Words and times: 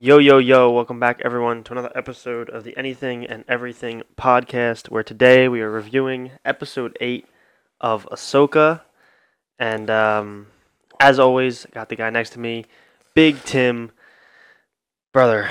Yo, 0.00 0.18
yo, 0.18 0.38
yo, 0.38 0.70
welcome 0.70 1.00
back 1.00 1.20
everyone 1.24 1.64
to 1.64 1.72
another 1.72 1.90
episode 1.94 2.48
of 2.50 2.62
the 2.62 2.76
Anything 2.76 3.26
and 3.26 3.44
Everything 3.48 4.02
podcast, 4.16 4.90
where 4.90 5.02
today 5.02 5.48
we 5.48 5.60
are 5.60 5.70
reviewing 5.70 6.30
episode 6.44 6.96
8 7.00 7.26
of 7.80 8.06
Ahsoka. 8.12 8.82
And 9.58 9.90
um, 9.90 10.46
as 11.00 11.18
always, 11.18 11.66
got 11.72 11.88
the 11.88 11.96
guy 11.96 12.10
next 12.10 12.30
to 12.30 12.38
me, 12.38 12.66
Big 13.14 13.42
Tim. 13.44 13.90
Brother, 15.12 15.48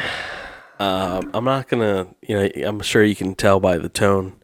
Um, 0.80 1.30
I'm 1.34 1.44
not 1.44 1.68
gonna, 1.68 2.08
you 2.22 2.36
know, 2.38 2.50
I'm 2.66 2.80
sure 2.80 3.04
you 3.04 3.16
can 3.16 3.36
tell 3.36 3.60
by 3.60 3.78
the 3.78 3.90
tone 3.90 4.42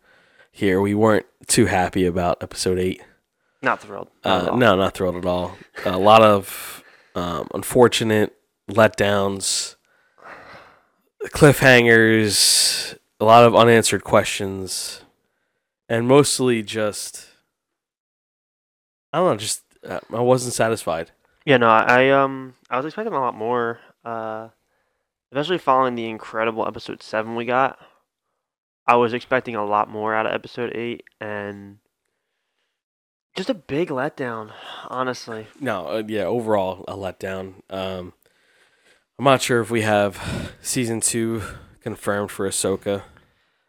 here. 0.52 0.82
We 0.82 0.94
weren't 0.94 1.28
too 1.48 1.68
happy 1.68 2.06
about 2.06 2.44
episode 2.44 2.78
eight. 2.78 3.02
not 3.62 3.80
thrilled. 3.80 4.10
Not 4.26 4.50
Uh, 4.50 4.56
no, 4.58 4.76
not 4.76 4.96
thrilled 4.96 5.16
at 5.16 5.26
all. 5.26 5.56
a 5.86 5.98
lot 5.98 6.22
of 6.24 6.84
um, 7.16 7.48
unfortunate 7.54 8.36
letdowns, 8.70 9.76
cliffhangers, 11.30 12.98
a 13.20 13.26
lot 13.26 13.44
of 13.44 13.56
unanswered 13.56 14.04
questions, 14.04 15.02
and 15.90 16.08
mostly 16.08 16.64
just, 16.64 17.28
I 19.12 19.20
don't 19.20 19.32
know, 19.32 19.38
just 19.38 19.64
uh, 19.88 20.00
I 20.12 20.22
wasn't 20.22 20.54
satisfied. 20.54 21.12
Yeah, 21.46 21.58
no, 21.58 21.68
I 21.68 22.10
um 22.10 22.56
I 22.70 22.78
was 22.78 22.86
expecting 22.86 23.14
a 23.14 23.20
lot 23.20 23.36
more, 23.36 23.80
uh 24.06 24.50
especially 25.32 25.58
following 25.58 25.96
the 25.96 26.10
incredible 26.10 26.68
episode 26.68 27.02
seven 27.02 27.36
we 27.36 27.46
got. 27.46 27.80
I 28.86 28.96
was 28.96 29.14
expecting 29.14 29.56
a 29.56 29.66
lot 29.66 29.90
more 29.90 30.14
out 30.14 30.26
of 30.26 30.34
episode 30.34 30.76
eight 30.76 31.04
and 31.20 31.78
just 33.36 33.50
a 33.50 33.54
big 33.56 33.90
letdown, 33.90 34.52
honestly. 34.90 35.48
No, 35.60 35.88
uh, 35.88 36.04
yeah, 36.06 36.24
overall 36.26 36.86
a 36.88 36.96
letdown. 36.96 37.56
Um, 37.70 38.14
I'm 39.20 39.26
not 39.26 39.42
sure 39.42 39.62
if 39.62 39.70
we 39.70 39.82
have 39.82 40.52
season 40.62 41.00
two 41.00 41.42
confirmed 41.82 42.32
for 42.32 42.48
Ahsoka. 42.48 43.04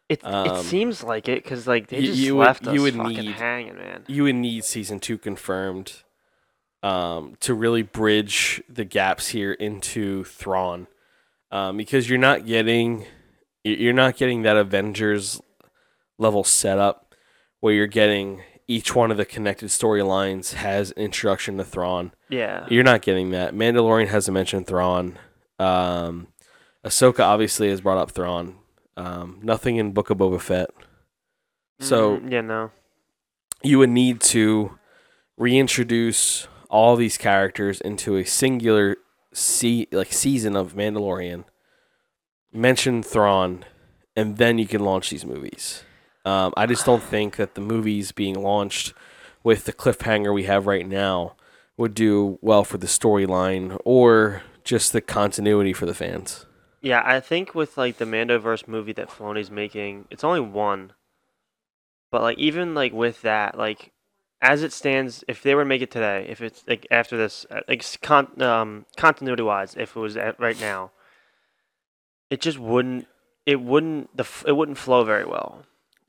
It 0.08 0.20
it 0.20 0.24
Um, 0.24 0.62
seems 0.64 1.02
like 1.02 1.28
it 1.28 1.42
because 1.42 1.66
like 1.66 1.88
they 1.88 1.98
you- 2.00 2.06
just 2.08 2.18
you 2.18 2.36
would- 2.36 2.46
left 2.46 2.66
us 2.66 2.74
you 2.74 2.82
would 2.82 2.94
fucking 2.94 3.16
need- 3.16 3.34
hanging, 3.34 3.76
man. 3.76 4.04
You 4.06 4.24
would 4.24 4.34
need 4.36 4.64
season 4.64 5.00
two 5.00 5.18
confirmed 5.18 6.02
um, 6.82 7.36
to 7.40 7.54
really 7.54 7.80
bridge 7.82 8.62
the 8.68 8.84
gaps 8.84 9.28
here 9.28 9.52
into 9.52 10.22
Thrawn, 10.24 10.86
um, 11.50 11.78
because 11.78 12.10
you're 12.10 12.18
not 12.18 12.44
getting 12.46 13.06
you- 13.64 13.76
you're 13.76 13.94
not 13.94 14.16
getting 14.18 14.42
that 14.42 14.56
Avengers 14.58 15.40
level 16.18 16.44
setup 16.44 17.14
where 17.60 17.72
you're 17.72 17.86
getting 17.86 18.42
each 18.68 18.94
one 18.94 19.10
of 19.10 19.16
the 19.16 19.24
connected 19.24 19.68
storylines 19.70 20.52
has 20.54 20.90
an 20.92 21.02
introduction 21.04 21.56
to 21.56 21.64
Thrawn. 21.64 22.12
Yeah, 22.28 22.66
You're 22.68 22.84
not 22.84 23.00
getting 23.02 23.30
that. 23.30 23.54
Mandalorian 23.54 24.08
hasn't 24.08 24.34
mentioned 24.34 24.66
Thrawn. 24.66 25.18
Um, 25.58 26.28
Ahsoka 26.84 27.20
obviously 27.20 27.68
has 27.70 27.80
brought 27.80 27.98
up 27.98 28.10
Thrawn. 28.10 28.56
Um, 28.96 29.40
nothing 29.42 29.76
in 29.76 29.92
Book 29.92 30.10
of 30.10 30.18
Boba 30.18 30.40
Fett. 30.40 30.70
So 31.80 32.18
Mhm, 32.18 32.32
yeah, 32.32 32.40
no, 32.42 32.70
you 33.62 33.78
would 33.78 33.90
need 33.90 34.20
to 34.22 34.78
reintroduce 35.36 36.46
all 36.70 36.96
these 36.96 37.18
characters 37.18 37.80
into 37.80 38.16
a 38.16 38.24
singular 38.24 38.96
se- 39.32 39.88
like 39.92 40.12
season 40.12 40.56
of 40.56 40.74
Mandalorian. 40.74 41.44
Mention 42.52 43.02
Thrawn, 43.02 43.64
and 44.14 44.36
then 44.36 44.58
you 44.58 44.66
can 44.66 44.84
launch 44.84 45.10
these 45.10 45.26
movies. 45.26 45.82
Um, 46.24 46.54
I 46.56 46.66
just 46.66 46.86
don't 46.86 47.02
think 47.02 47.36
that 47.36 47.54
the 47.54 47.60
movies 47.60 48.12
being 48.12 48.40
launched 48.40 48.94
with 49.42 49.64
the 49.64 49.72
cliffhanger 49.72 50.32
we 50.32 50.44
have 50.44 50.66
right 50.66 50.86
now 50.88 51.34
would 51.76 51.94
do 51.94 52.38
well 52.40 52.62
for 52.64 52.78
the 52.78 52.86
storyline 52.86 53.76
or 53.84 54.42
just 54.64 54.92
the 54.92 55.00
continuity 55.00 55.72
for 55.72 55.86
the 55.86 55.94
fans. 55.94 56.46
yeah. 56.80 57.02
I 57.04 57.20
think 57.20 57.54
with 57.54 57.76
like 57.76 57.98
the 57.98 58.04
Mandoverse 58.04 58.66
movie 58.66 58.92
that 58.94 59.08
Filoni's 59.10 59.50
making, 59.50 60.06
it's 60.10 60.24
only 60.24 60.40
one. 60.40 60.92
But 62.10 62.22
like 62.22 62.38
even 62.38 62.74
like 62.74 62.92
with 62.92 63.22
that, 63.22 63.56
like 63.58 63.92
as 64.40 64.62
it 64.62 64.72
stands, 64.72 65.24
if 65.28 65.42
they 65.42 65.54
were 65.54 65.62
to 65.62 65.68
make 65.68 65.82
it 65.82 65.90
today, 65.90 66.26
if 66.28 66.40
it's 66.40 66.62
like 66.68 66.86
after 66.90 67.16
this, 67.16 67.44
uh, 67.50 67.60
like 67.68 67.84
con- 68.02 68.40
um, 68.42 68.86
continuity 68.96 69.42
wise, 69.42 69.74
if 69.76 69.96
it 69.96 70.00
was 70.00 70.16
right 70.16 70.60
now, 70.60 70.90
it 72.30 72.40
just 72.40 72.58
wouldn't. 72.58 73.06
It 73.46 73.60
wouldn't. 73.60 74.16
The 74.16 74.22
f- 74.22 74.44
it 74.46 74.52
wouldn't 74.52 74.78
flow 74.78 75.04
very 75.04 75.24
well 75.24 75.64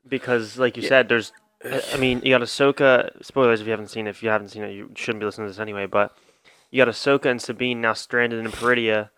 because, 0.08 0.58
like 0.58 0.76
you 0.76 0.82
Yeah. 0.82 0.88
said, 0.88 1.08
there's. 1.08 1.32
I 1.64 1.82
I 1.94 1.96
mean, 1.98 2.20
you 2.24 2.30
got 2.30 2.40
Ahsoka. 2.42 3.10
Spoilers 3.24 3.60
if 3.60 3.66
you 3.66 3.70
haven't 3.72 3.88
seen 3.88 4.06
it. 4.06 4.10
If 4.10 4.22
you 4.22 4.28
haven't 4.30 4.48
seen 4.48 4.62
it, 4.62 4.72
you 4.72 4.90
shouldn't 4.94 5.20
be 5.20 5.26
listening 5.26 5.46
to 5.48 5.52
this 5.52 5.60
anyway. 5.60 5.86
But 5.86 6.16
you 6.76 6.84
got 6.84 6.92
Ahsoka 6.92 7.26
and 7.26 7.40
Sabine 7.40 7.80
now 7.80 7.94
stranded 7.94 8.44
in 8.44 8.50
Peridea. 8.52 9.08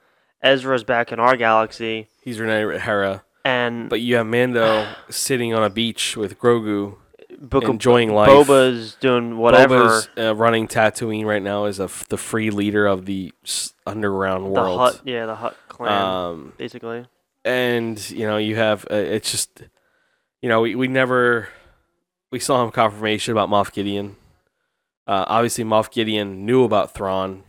Ezra's 0.40 0.84
back 0.84 1.10
in 1.10 1.18
our 1.18 1.36
galaxy, 1.36 2.06
He's 2.22 2.38
Renee 2.38 2.78
Hera, 2.78 3.24
and 3.44 3.88
but 3.88 4.00
you 4.00 4.14
have 4.14 4.26
Mando 4.26 4.86
sitting 5.10 5.52
on 5.52 5.64
a 5.64 5.70
beach 5.70 6.16
with 6.16 6.38
Grogu 6.38 6.96
Book 7.40 7.64
enjoying 7.64 8.14
life. 8.14 8.28
Boba's 8.30 8.96
doing 9.00 9.36
whatever. 9.38 9.78
Boba's 9.80 10.08
uh, 10.16 10.34
running 10.36 10.68
Tatooine 10.68 11.24
right 11.24 11.42
now 11.42 11.64
as 11.64 11.80
a 11.80 11.84
f- 11.84 12.06
the 12.08 12.16
free 12.16 12.50
leader 12.50 12.86
of 12.86 13.04
the 13.06 13.32
s- 13.44 13.74
underground 13.86 14.44
the 14.46 14.50
world. 14.50 14.78
hut, 14.78 15.00
yeah, 15.04 15.26
the 15.26 15.34
hut 15.34 15.56
clan, 15.68 15.90
Um, 16.02 16.52
basically. 16.56 17.06
and 17.44 18.10
you 18.10 18.26
know 18.28 18.36
you 18.36 18.54
have 18.56 18.84
uh, 18.90 18.94
it's 18.94 19.30
just 19.32 19.62
you 20.40 20.48
know 20.48 20.60
we, 20.60 20.76
we 20.76 20.86
never 20.86 21.48
we 22.30 22.38
saw 22.38 22.62
him 22.64 22.70
confirmation 22.70 23.32
about 23.32 23.48
Moff 23.48 23.72
Gideon. 23.72 24.14
Uh, 25.06 25.24
obviously, 25.26 25.64
Moff 25.64 25.90
Gideon 25.90 26.44
knew 26.46 26.62
about 26.62 26.94
Thrawn. 26.94 27.42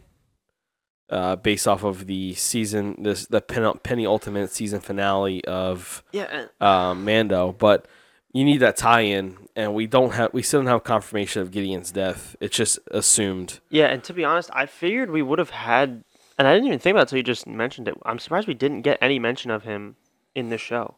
Uh, 1.09 1.36
based 1.36 1.68
off 1.68 1.84
of 1.84 2.06
the 2.06 2.36
season, 2.36 2.96
this 3.02 3.25
the 3.25 3.42
pen, 3.42 3.72
penny 3.81 4.06
ultimate 4.06 4.52
season 4.52 4.80
finale 4.80 5.44
of 5.46 6.03
Yeah, 6.12 6.46
um, 6.62 7.03
Mando, 7.03 7.52
but 7.52 7.88
you 8.31 8.46
need 8.46 8.58
that 8.58 8.78
tie-in, 8.78 9.38
and 9.56 9.74
we 9.74 9.88
don't 9.88 10.14
have 10.14 10.34
we 10.34 10.44
still 10.44 10.59
don't 10.59 10.68
have 10.68 10.84
confirmation 10.84 11.42
of 11.42 11.52
Gideon's 11.52 11.92
death. 11.92 12.36
It's 12.40 12.56
just 12.56 12.80
assumed. 12.92 13.59
yeah, 13.70 13.88
and 13.88 14.03
to 14.03 14.14
be 14.14 14.24
honest, 14.24 14.50
I 14.53 14.66
figured 14.68 15.09
we 15.09 15.22
would 15.22 15.40
have 15.40 15.50
had, 15.50 16.03
and 16.38 16.47
I 16.47 16.53
didn't 16.53 16.68
even 16.68 16.80
think 16.80 16.94
about 16.94 17.00
it 17.00 17.03
until 17.03 17.18
you 17.18 17.24
just 17.24 17.47
mentioned 17.47 17.88
it. 17.88 17.96
I'm 18.06 18.20
surprised 18.20 18.47
we 18.47 18.53
didn't 18.53 18.84
get 18.84 19.00
any 19.02 19.18
mention 19.18 19.50
of 19.50 19.64
him 19.64 19.96
in 20.36 20.50
this 20.50 20.62
show, 20.62 20.96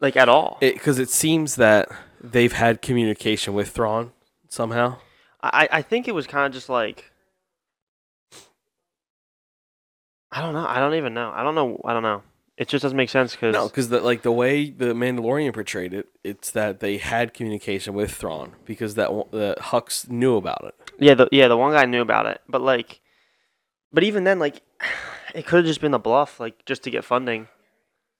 like 0.00 0.16
at 0.16 0.28
all. 0.28 0.58
because 0.60 1.00
it, 1.00 1.10
seems 1.10 1.56
that 1.56 1.88
they've 2.20 2.52
had 2.52 2.80
communication 2.80 3.54
with 3.54 3.70
Thrawn 3.70 4.12
somehow. 4.48 4.98
I 5.42 5.68
I 5.72 5.82
think 5.82 6.06
it 6.06 6.14
was 6.14 6.26
kind 6.26 6.46
of 6.46 6.52
just 6.52 6.68
like. 6.68 7.07
I 10.30 10.40
don't 10.40 10.52
know. 10.52 10.66
I 10.66 10.78
don't 10.78 10.94
even 10.94 11.14
know. 11.14 11.32
I 11.34 11.42
don't 11.42 11.54
know. 11.54 11.80
I 11.84 11.92
don't 11.92 12.02
know. 12.02 12.22
It 12.58 12.66
just 12.66 12.82
doesn't 12.82 12.96
make 12.96 13.08
sense 13.08 13.32
because 13.32 13.54
No, 13.54 13.68
because 13.68 13.88
the 13.88 14.00
like 14.00 14.22
the 14.22 14.32
way 14.32 14.68
the 14.68 14.86
Mandalorian 14.86 15.54
portrayed 15.54 15.94
it, 15.94 16.08
it's 16.24 16.50
that 16.50 16.80
they 16.80 16.98
had 16.98 17.32
communication 17.32 17.94
with 17.94 18.12
Thrawn 18.12 18.56
because 18.64 18.94
that 18.94 19.10
the 19.30 19.54
Hux 19.60 20.10
knew 20.10 20.36
about 20.36 20.64
it. 20.64 20.74
Yeah, 20.98 21.14
the 21.14 21.28
yeah, 21.30 21.46
the 21.46 21.56
one 21.56 21.72
guy 21.72 21.84
knew 21.86 22.02
about 22.02 22.26
it, 22.26 22.40
but 22.48 22.60
like, 22.60 23.00
but 23.92 24.02
even 24.02 24.24
then, 24.24 24.40
like, 24.40 24.62
it 25.36 25.46
could 25.46 25.58
have 25.58 25.66
just 25.66 25.80
been 25.80 25.94
a 25.94 26.00
bluff, 26.00 26.40
like 26.40 26.64
just 26.66 26.82
to 26.82 26.90
get 26.90 27.04
funding. 27.04 27.46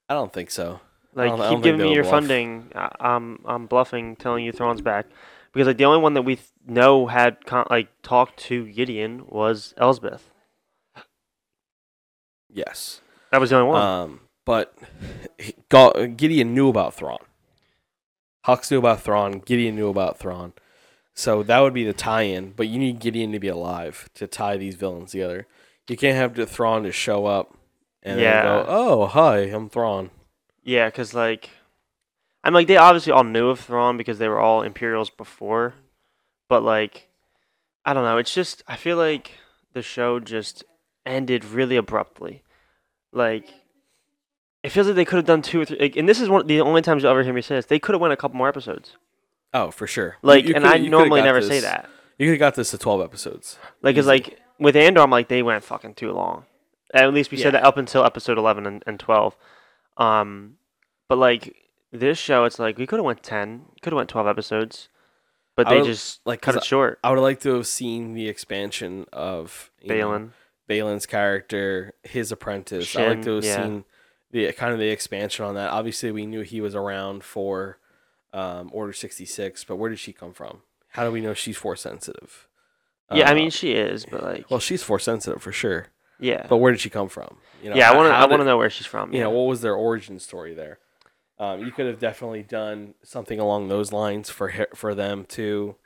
I 0.08 0.14
don't 0.14 0.32
think 0.32 0.52
so. 0.52 0.80
Like, 1.14 1.32
keep 1.50 1.62
giving 1.62 1.80
me 1.80 1.92
your 1.92 2.04
bluff. 2.04 2.12
funding. 2.12 2.70
I, 2.76 2.94
I'm 3.00 3.40
I'm 3.44 3.66
bluffing, 3.66 4.14
telling 4.14 4.44
you 4.44 4.52
Thrawn's 4.52 4.80
back, 4.80 5.06
because 5.52 5.66
like 5.66 5.78
the 5.78 5.84
only 5.84 6.00
one 6.00 6.14
that 6.14 6.22
we 6.22 6.36
th- 6.36 6.48
know 6.64 7.08
had 7.08 7.44
con- 7.44 7.66
like 7.70 7.88
talked 8.02 8.38
to 8.44 8.66
Gideon 8.66 9.24
was 9.26 9.74
Elsbeth. 9.76 10.30
Yes, 12.52 13.00
That 13.30 13.40
was 13.40 13.50
the 13.50 13.56
only 13.56 13.68
one. 13.68 13.82
um, 13.82 14.20
but 14.44 14.74
Gideon 16.16 16.54
knew 16.54 16.68
about 16.68 16.94
Thrawn. 16.94 17.18
Hux 18.46 18.70
knew 18.70 18.78
about 18.78 19.02
Thrawn. 19.02 19.40
Gideon 19.40 19.76
knew 19.76 19.88
about 19.88 20.18
Thrawn. 20.18 20.54
So 21.14 21.42
that 21.42 21.58
would 21.60 21.74
be 21.74 21.84
the 21.84 21.92
tie-in. 21.92 22.52
But 22.52 22.68
you 22.68 22.78
need 22.78 23.00
Gideon 23.00 23.32
to 23.32 23.38
be 23.38 23.48
alive 23.48 24.08
to 24.14 24.26
tie 24.26 24.56
these 24.56 24.76
villains 24.76 25.10
together. 25.12 25.46
You 25.88 25.96
can't 25.96 26.16
have 26.16 26.48
Thrawn 26.48 26.82
to 26.84 26.92
show 26.92 27.26
up 27.26 27.54
and 28.02 28.20
Yeah. 28.20 28.42
go, 28.42 28.64
"Oh, 28.68 29.06
hi, 29.06 29.38
I'm 29.40 29.68
Thrawn." 29.68 30.10
yeah, 30.62 30.86
because 30.86 31.14
like, 31.14 31.50
I'm 32.44 32.54
like 32.54 32.66
they 32.68 32.76
obviously 32.76 33.12
all 33.12 33.24
knew 33.24 33.48
of 33.50 33.60
Thrawn 33.60 33.96
because 33.96 34.18
they 34.18 34.28
were 34.28 34.38
all 34.38 34.62
Imperials 34.62 35.10
before, 35.10 35.74
but 36.48 36.62
like, 36.62 37.08
I 37.84 37.92
don't 37.94 38.04
know. 38.04 38.18
It's 38.18 38.32
just 38.34 38.62
I 38.68 38.76
feel 38.76 38.96
like 38.96 39.32
the 39.72 39.82
show 39.82 40.20
just 40.20 40.62
ended 41.08 41.44
really 41.44 41.76
abruptly. 41.76 42.42
Like, 43.12 43.48
it 44.62 44.70
feels 44.70 44.86
like 44.86 44.96
they 44.96 45.04
could 45.04 45.16
have 45.16 45.24
done 45.26 45.42
two 45.42 45.60
or 45.60 45.64
three. 45.64 45.78
Like, 45.78 45.96
and 45.96 46.08
this 46.08 46.20
is 46.20 46.28
one 46.28 46.46
the 46.46 46.60
only 46.60 46.82
times 46.82 47.02
you'll 47.02 47.10
ever 47.10 47.22
hear 47.22 47.32
me 47.32 47.42
say 47.42 47.56
this. 47.56 47.66
They 47.66 47.78
could 47.78 47.94
have 47.94 48.00
went 48.00 48.12
a 48.12 48.16
couple 48.16 48.36
more 48.36 48.48
episodes. 48.48 48.96
Oh, 49.54 49.70
for 49.70 49.86
sure. 49.86 50.16
Like, 50.22 50.44
you 50.46 50.54
and 50.54 50.66
I 50.66 50.78
normally 50.78 51.22
never 51.22 51.40
say 51.40 51.60
that. 51.60 51.88
You 52.18 52.26
could 52.26 52.32
have 52.32 52.38
got 52.38 52.54
this 52.54 52.70
to 52.72 52.78
twelve 52.78 53.00
episodes. 53.00 53.58
Like, 53.82 53.96
it's 53.96 54.06
like 54.06 54.38
with 54.58 54.76
Andor, 54.76 55.00
I'm 55.02 55.10
like 55.10 55.28
they 55.28 55.42
went 55.42 55.64
fucking 55.64 55.94
too 55.94 56.12
long. 56.12 56.44
At 56.92 57.12
least 57.14 57.30
we 57.30 57.36
said 57.36 57.54
that 57.54 57.64
up 57.64 57.76
until 57.76 58.02
episode 58.04 58.38
11 58.38 58.66
and, 58.66 58.82
and 58.86 58.98
12. 58.98 59.36
Um, 59.98 60.54
but 61.08 61.18
like 61.18 61.54
this 61.92 62.16
show, 62.18 62.44
it's 62.44 62.58
like 62.58 62.78
we 62.78 62.86
could 62.86 62.98
have 62.98 63.04
went 63.04 63.22
10, 63.22 63.66
could 63.82 63.92
have 63.92 63.96
went 63.98 64.08
12 64.08 64.26
episodes, 64.26 64.88
but 65.54 65.66
I 65.66 65.70
they 65.70 65.76
would- 65.80 65.86
just 65.86 66.20
like, 66.24 66.40
cut 66.40 66.56
it 66.56 66.64
short. 66.64 66.98
I 67.04 67.10
would 67.10 67.16
have 67.16 67.22
liked 67.24 67.42
to 67.42 67.54
have 67.54 67.66
seen 67.66 68.14
the 68.14 68.26
expansion 68.28 69.06
of 69.12 69.70
you 69.82 69.88
know, 69.88 69.94
Baylan. 69.94 70.30
Baylan's 70.68 71.06
character, 71.06 71.94
his 72.02 72.30
apprentice. 72.32 72.94
I 72.96 73.00
like 73.00 73.08
Shin, 73.16 73.22
to 73.24 73.34
have 73.36 73.44
yeah. 73.44 73.62
seen 73.62 73.84
the 74.30 74.52
kind 74.52 74.72
of 74.72 74.78
the 74.78 74.88
expansion 74.90 75.44
on 75.44 75.54
that. 75.54 75.70
Obviously, 75.70 76.10
we 76.12 76.26
knew 76.26 76.42
he 76.42 76.60
was 76.60 76.74
around 76.74 77.24
for 77.24 77.78
um, 78.32 78.70
Order 78.72 78.92
sixty 78.92 79.24
six, 79.24 79.64
but 79.64 79.76
where 79.76 79.88
did 79.90 79.98
she 79.98 80.12
come 80.12 80.32
from? 80.32 80.62
How 80.90 81.04
do 81.04 81.10
we 81.12 81.20
know 81.20 81.34
she's 81.34 81.56
force 81.56 81.80
sensitive? 81.80 82.46
Yeah, 83.12 83.28
I 83.28 83.32
Uh, 83.32 83.36
mean 83.36 83.50
she 83.50 83.72
is, 83.72 84.04
but 84.04 84.22
like, 84.22 84.50
well, 84.50 84.60
she's 84.60 84.82
force 84.82 85.04
sensitive 85.04 85.40
for 85.42 85.52
sure. 85.52 85.86
yeah, 86.20 86.46
But 86.48 86.58
where 86.58 86.72
did 86.72 86.80
she 86.80 86.90
come 86.90 87.08
from? 87.08 87.38
You 87.62 87.70
know, 87.70 87.76
yeah. 87.76 87.90
I 87.90 87.96
want 87.96 88.08
to. 88.08 88.14
I 88.14 88.26
want 88.26 88.40
to 88.40 88.44
know 88.44 88.58
where 88.58 88.68
she's 88.68 88.86
from. 88.86 89.12
you 89.12 89.18
yeah. 89.18 89.24
know 89.24 89.30
what 89.30 89.44
was 89.48 89.62
their 89.62 89.74
origin 89.74 90.18
story 90.18 90.52
there 90.54 90.78
um, 91.40 91.60
you 91.64 91.70
could 91.70 91.86
have 91.86 91.98
definitely 92.00 92.42
done 92.42 92.94
something 93.02 93.38
along 93.40 93.68
those 93.68 93.92
lines 93.92 94.28
for 94.28 94.66
for 94.74 94.94
them 94.94 95.24
too 95.24 95.76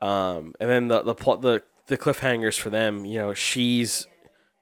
um, 0.00 0.54
and 0.60 0.68
then 0.70 0.88
the 0.88 1.02
the 1.02 1.14
plot 1.14 1.42
the 1.42 1.62
the 1.88 1.98
cliffhangers 1.98 2.58
for 2.58 2.70
them 2.70 3.04
you 3.04 3.18
know 3.18 3.34
she's 3.34 4.06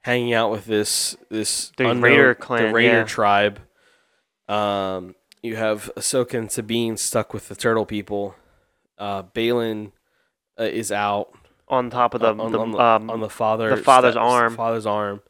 hanging 0.03 0.33
out 0.33 0.51
with 0.51 0.65
this 0.67 1.17
this 1.31 1.73
The 1.77 1.89
unknown- 1.91 2.03
Raider 2.03 2.35
the 2.41 2.73
raider 2.73 2.99
yeah. 2.99 3.05
tribe 3.05 3.61
um, 4.49 5.15
you 5.43 5.57
have 5.57 5.91
Ahsoka 5.97 6.35
and 6.39 6.51
Sabine 6.51 6.97
stuck 6.97 7.35
with 7.35 7.49
the 7.49 7.57
turtle 7.57 7.85
people 7.87 8.35
uh, 8.99 9.23
Baylan 9.25 9.93
uh, 10.59 10.65
is 10.65 10.91
out 10.93 11.31
on 11.69 11.91
top 11.91 12.15
of 12.15 12.21
the, 12.21 12.29
on, 12.29 12.53
the 12.53 12.59
on 12.61 12.71
the, 12.71 12.79
um 12.79 13.11
on 13.11 13.21
the 13.21 13.29
father 13.29 13.71
the 13.75 13.83
father's 13.83 14.13
steps- 14.15 14.25
arm. 14.25 14.55
father's 14.57 14.87
arm 14.87 15.21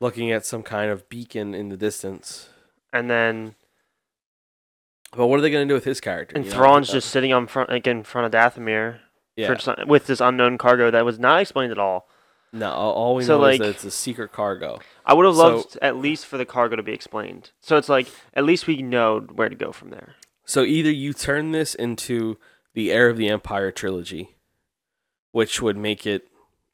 looking 0.00 0.30
at 0.30 0.44
some 0.46 0.62
kind 0.62 0.90
of 0.90 1.08
beacon 1.08 1.54
in 1.54 1.70
the 1.70 1.76
distance 1.76 2.50
and 2.92 3.08
then 3.10 3.54
But 5.16 5.26
what 5.28 5.38
are 5.38 5.42
they 5.42 5.50
going 5.50 5.66
to 5.66 5.70
do 5.70 5.74
with 5.74 5.84
his 5.84 6.00
character? 6.00 6.36
and 6.36 6.44
you 6.44 6.50
know? 6.50 6.56
Thrawn's 6.56 6.90
Uh, 6.90 6.94
just 6.94 7.10
sitting 7.10 7.32
on 7.32 7.46
front 7.46 7.70
like 7.70 7.86
in 7.86 8.02
front 8.04 8.26
of 8.26 8.32
Dathomir 8.32 9.00
yeah. 9.38 9.46
for 9.54 9.58
some, 9.58 9.76
with 9.86 10.06
this 10.06 10.20
unknown 10.20 10.58
cargo 10.58 10.90
that 10.90 11.04
was 11.04 11.18
not 11.18 11.40
explained 11.40 11.72
at 11.72 11.78
all. 11.78 12.08
no, 12.52 12.70
all 12.70 13.14
we 13.14 13.24
So, 13.24 13.38
know 13.38 13.44
is 13.46 13.58
like- 13.58 13.60
that 13.60 13.74
it's 13.76 13.84
a 13.84 13.90
secret 13.90 14.32
cargo. 14.32 14.78
I 15.06 15.14
would 15.14 15.26
have 15.26 15.36
So- 15.36 15.56
loved 15.56 15.78
at 15.82 15.96
least 15.96 16.26
for 16.26 16.36
the 16.38 16.46
cargo 16.46 16.76
to 16.76 16.82
be 16.82 16.92
explained. 16.92 17.50
So 17.60 17.76
it's 17.76 17.88
like 17.88 18.08
at 18.34 18.44
least 18.44 18.66
we 18.66 18.82
know 18.82 19.20
where 19.20 19.48
to 19.48 19.54
go 19.54 19.70
from 19.72 19.90
there. 19.90 20.14
So 20.46 20.62
either 20.62 20.90
you 20.90 21.12
turn 21.12 21.52
this 21.52 21.74
into 21.74 22.38
the 22.74 22.90
Heir 22.90 23.08
of 23.10 23.16
the 23.18 23.28
Empire 23.28 23.70
trilogy, 23.70 24.36
which 25.32 25.60
would 25.60 25.76
make 25.76 26.06
it 26.06 26.28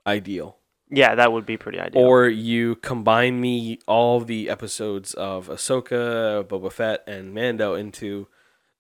ideal, 0.07 0.59
Yeah, 0.91 1.15
that 1.17 1.33
would 1.33 1.45
be 1.47 1.57
pretty 1.57 1.81
ideal. 1.81 2.01
or 2.03 2.29
you 2.29 2.77
combine 2.77 3.41
me 3.41 3.81
all 3.89 4.21
the 4.21 4.49
episodes 4.49 5.13
of 5.15 5.49
Ahsoka, 5.49 6.45
Boba 6.45 6.71
Fett, 6.71 7.03
and 7.09 7.35
Mando 7.35 7.75
into 7.75 8.29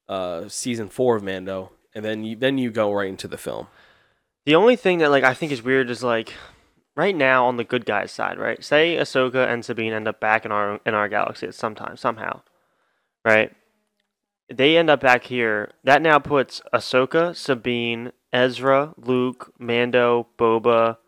uh, 0.08 0.48
season 0.48 0.88
four 0.88 1.16
of 1.16 1.22
Mando, 1.24 1.72
and 1.94 2.04
then 2.04 2.24
you 2.24 2.36
then 2.36 2.58
you 2.58 2.70
go 2.70 2.92
right 2.92 3.08
into 3.08 3.28
the 3.28 3.38
film. 3.38 3.68
The 4.46 4.54
only 4.54 4.76
thing 4.76 4.98
that 4.98 5.10
like 5.10 5.24
I 5.24 5.34
think 5.34 5.52
is 5.52 5.62
weird 5.62 5.90
is 5.90 6.02
like 6.02 6.34
right 6.96 7.14
now 7.14 7.46
on 7.46 7.56
the 7.56 7.64
good 7.64 7.86
guys 7.86 8.12
side, 8.12 8.38
right? 8.38 8.62
Say 8.62 8.96
Ahsoka 8.96 9.48
and 9.48 9.64
Sabine 9.64 9.92
end 9.92 10.08
up 10.08 10.20
back 10.20 10.44
in 10.44 10.52
our 10.52 10.80
in 10.84 10.94
our 10.94 11.08
galaxy 11.08 11.46
at 11.46 11.54
some 11.54 11.74
time, 11.74 11.96
somehow. 11.96 12.42
Right? 13.24 13.52
They 14.52 14.76
end 14.76 14.90
up 14.90 15.00
back 15.00 15.24
here. 15.24 15.70
That 15.84 16.02
now 16.02 16.18
puts 16.18 16.60
Ahsoka, 16.72 17.34
Sabine, 17.34 18.12
Ezra, 18.32 18.92
Luke, 18.98 19.54
Mando, 19.58 20.26
Boba 20.38 20.98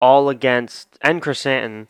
all 0.00 0.28
against 0.28 0.96
and 1.02 1.20
Chrysanthemum 1.20 1.88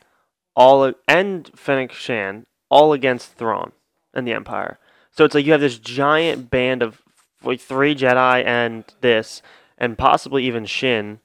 all 0.57 0.93
and 1.07 1.51
Fennec 1.55 1.93
Shand 1.93 2.47
all 2.69 2.93
against 2.93 3.35
Thrawn 3.35 3.73
and 4.13 4.27
the 4.27 4.33
Empire. 4.33 4.81
So 5.13 5.25
it's 5.25 5.35
like 5.35 5.47
you 5.47 5.53
have 5.53 5.61
this 5.61 5.79
giant 5.79 6.51
band 6.51 6.83
of 6.83 7.03
like 7.43 7.61
three 7.61 7.95
Jedi 7.95 8.45
and 8.45 8.85
this 9.01 9.43
and 9.77 9.97
possibly 9.97 10.45
even 10.45 10.67
Shin, 10.67 11.21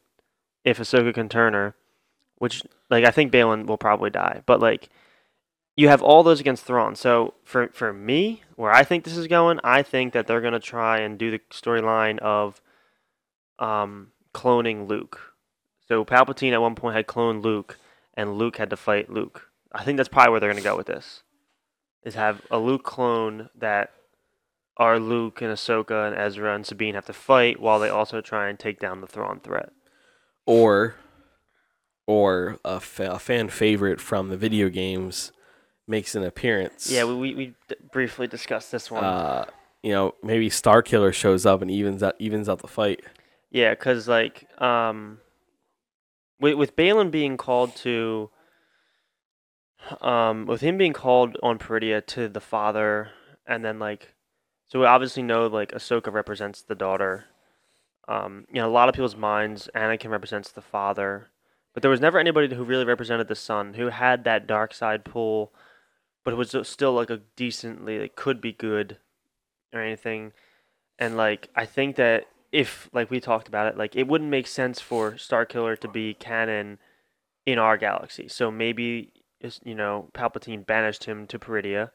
if 0.63 0.77
Ahsoka 0.77 1.13
can 1.13 1.27
turn 1.27 1.54
her, 1.54 1.75
which 2.38 2.63
like 2.89 3.04
I 3.04 3.12
think 3.12 3.31
Baylan 3.31 3.65
will 3.65 3.77
probably 3.77 4.10
die, 4.10 4.44
but 4.45 4.60
like 4.60 4.89
you 5.75 5.89
have 5.89 6.01
all 6.01 6.24
those 6.24 6.39
against 6.39 6.65
Thrawn. 6.65 6.95
So 6.95 7.33
for 7.44 7.68
for 7.69 7.92
me, 7.92 8.44
where 8.56 8.71
I 8.71 8.83
think 8.83 9.04
this 9.04 9.18
is 9.18 9.27
going, 9.27 9.60
I 9.63 9.81
think 9.81 10.13
that 10.13 10.27
they're 10.27 10.42
gonna 10.42 10.60
try 10.60 11.00
and 11.00 11.18
do 11.18 11.31
the 11.31 11.39
storyline 11.51 12.19
of 12.19 12.62
um 13.59 14.12
cloning 14.33 14.88
Luke. 14.88 15.33
So 15.88 16.06
Palpatine 16.06 16.54
at 16.54 16.62
one 16.62 16.75
point 16.75 16.95
had 16.95 17.07
cloned 17.07 17.44
Luke, 17.44 17.77
and 18.13 18.38
Luke 18.38 18.57
had 18.57 18.69
to 18.69 18.77
fight 18.77 19.09
Luke. 19.09 19.50
I 19.71 19.83
think 19.83 19.98
that's 19.98 20.09
probably 20.09 20.31
where 20.31 20.39
they're 20.39 20.51
gonna 20.51 20.62
go 20.62 20.77
with 20.77 20.88
this. 20.88 21.24
Is 22.04 22.16
have 22.16 22.42
a 22.51 22.59
Luke 22.59 22.83
clone 22.83 23.50
that 23.56 23.92
are 24.77 24.99
Luke 24.99 25.41
and 25.41 25.51
Ahsoka 25.51 26.07
and 26.07 26.17
Ezra 26.17 26.55
and 26.55 26.65
Sabine 26.65 26.95
have 26.95 27.05
to 27.05 27.13
fight 27.13 27.59
while 27.59 27.79
they 27.79 27.89
also 27.89 28.21
try 28.21 28.49
and 28.49 28.57
take 28.57 28.79
down 28.79 29.01
the 29.01 29.07
Thrawn 29.07 29.39
threat. 29.39 29.69
or 30.45 30.95
or 32.05 32.59
a, 32.65 32.79
fa- 32.81 33.13
a 33.13 33.19
fan 33.19 33.47
favorite 33.47 34.01
from 34.01 34.27
the 34.27 34.35
video 34.35 34.67
games 34.67 35.31
makes 35.87 36.15
an 36.15 36.23
appearance. 36.23 36.91
Yeah, 36.91 37.05
we, 37.05 37.15
we, 37.15 37.35
we 37.35 37.45
d- 37.69 37.75
briefly 37.93 38.27
discussed 38.27 38.73
this 38.73 38.91
one. 38.91 39.03
uh, 39.05 39.45
you 39.83 39.91
know, 39.93 40.13
maybe 40.21 40.49
Starkiller 40.49 41.13
shows 41.13 41.45
up 41.45 41.61
and 41.61 41.71
evens 41.71 42.03
out 42.03 42.15
evens 42.19 42.49
out 42.49 42.59
the 42.59 42.67
fight. 42.67 43.01
yeah, 43.51 43.69
because 43.71 44.07
like 44.07 44.47
um, 44.61 45.19
with 46.41 46.55
with 46.55 46.75
Baylan 46.75 47.09
being 47.11 47.37
called 47.37 47.73
to 47.77 48.29
um, 50.01 50.45
with 50.45 50.61
him 50.61 50.77
being 50.77 50.93
called 50.93 51.37
on 51.43 51.57
Peridea 51.59 52.05
to 52.07 52.27
the 52.29 52.39
father, 52.41 53.11
and 53.45 53.63
then 53.63 53.79
like, 53.79 54.13
so 54.73 54.79
we 54.79 54.87
obviously 54.87 55.21
know 55.21 55.45
like 55.45 55.71
Ahsoka 55.71 56.11
represents 56.11 56.63
the 56.63 56.73
daughter. 56.73 57.25
Um, 58.07 58.47
you 58.51 58.59
know, 58.59 58.67
a 58.67 58.71
lot 58.71 58.89
of 58.89 58.95
people's 58.95 59.15
minds, 59.15 59.69
Anakin 59.75 60.09
represents 60.09 60.51
the 60.51 60.63
father, 60.63 61.29
but 61.75 61.83
there 61.83 61.91
was 61.91 62.01
never 62.01 62.17
anybody 62.17 62.53
who 62.53 62.63
really 62.63 62.83
represented 62.83 63.27
the 63.27 63.35
son, 63.35 63.75
who 63.75 63.89
had 63.89 64.23
that 64.23 64.47
dark 64.47 64.73
side 64.73 65.05
pull, 65.05 65.53
but 66.23 66.35
was 66.35 66.55
still 66.63 66.91
like 66.91 67.11
a 67.11 67.21
decently, 67.35 67.99
like 67.99 68.15
could 68.15 68.41
be 68.41 68.51
good, 68.51 68.97
or 69.71 69.79
anything. 69.79 70.33
And 70.97 71.15
like, 71.15 71.49
I 71.55 71.67
think 71.67 71.95
that 71.97 72.25
if 72.51 72.89
like 72.93 73.11
we 73.11 73.19
talked 73.19 73.47
about 73.47 73.67
it, 73.67 73.77
like 73.77 73.95
it 73.95 74.07
wouldn't 74.07 74.31
make 74.31 74.47
sense 74.47 74.81
for 74.81 75.11
Starkiller 75.11 75.77
to 75.81 75.87
be 75.87 76.15
canon 76.15 76.79
in 77.45 77.59
our 77.59 77.77
galaxy. 77.77 78.27
So 78.27 78.49
maybe 78.49 79.11
you 79.63 79.75
know 79.75 80.09
Palpatine 80.15 80.65
banished 80.65 81.03
him 81.03 81.27
to 81.27 81.37
Peridea, 81.37 81.91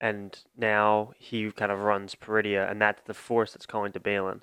and 0.00 0.38
now 0.56 1.12
he 1.18 1.50
kind 1.52 1.70
of 1.70 1.80
runs 1.80 2.14
Peridea, 2.14 2.70
and 2.70 2.80
that's 2.80 3.02
the 3.06 3.14
Force 3.14 3.52
that's 3.52 3.66
calling 3.66 3.92
to 3.92 4.00
Baylan. 4.00 4.40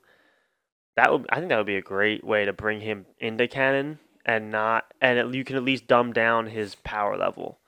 That 0.96 1.12
would 1.12 1.26
I 1.30 1.38
think 1.38 1.50
that 1.50 1.58
would 1.58 1.66
be 1.66 1.78
a 1.78 1.82
great 1.82 2.24
way 2.24 2.46
to 2.46 2.54
bring 2.54 2.82
him 2.82 3.06
into 3.20 3.48
canon 3.48 4.00
and 4.28 4.52
not 4.52 4.94
and 5.00 5.18
it, 5.18 5.34
you 5.34 5.44
can 5.44 5.56
at 5.56 5.64
least 5.64 5.88
dumb 5.88 6.12
down 6.12 6.48
his 6.48 6.76
power 6.76 7.18
level 7.18 7.60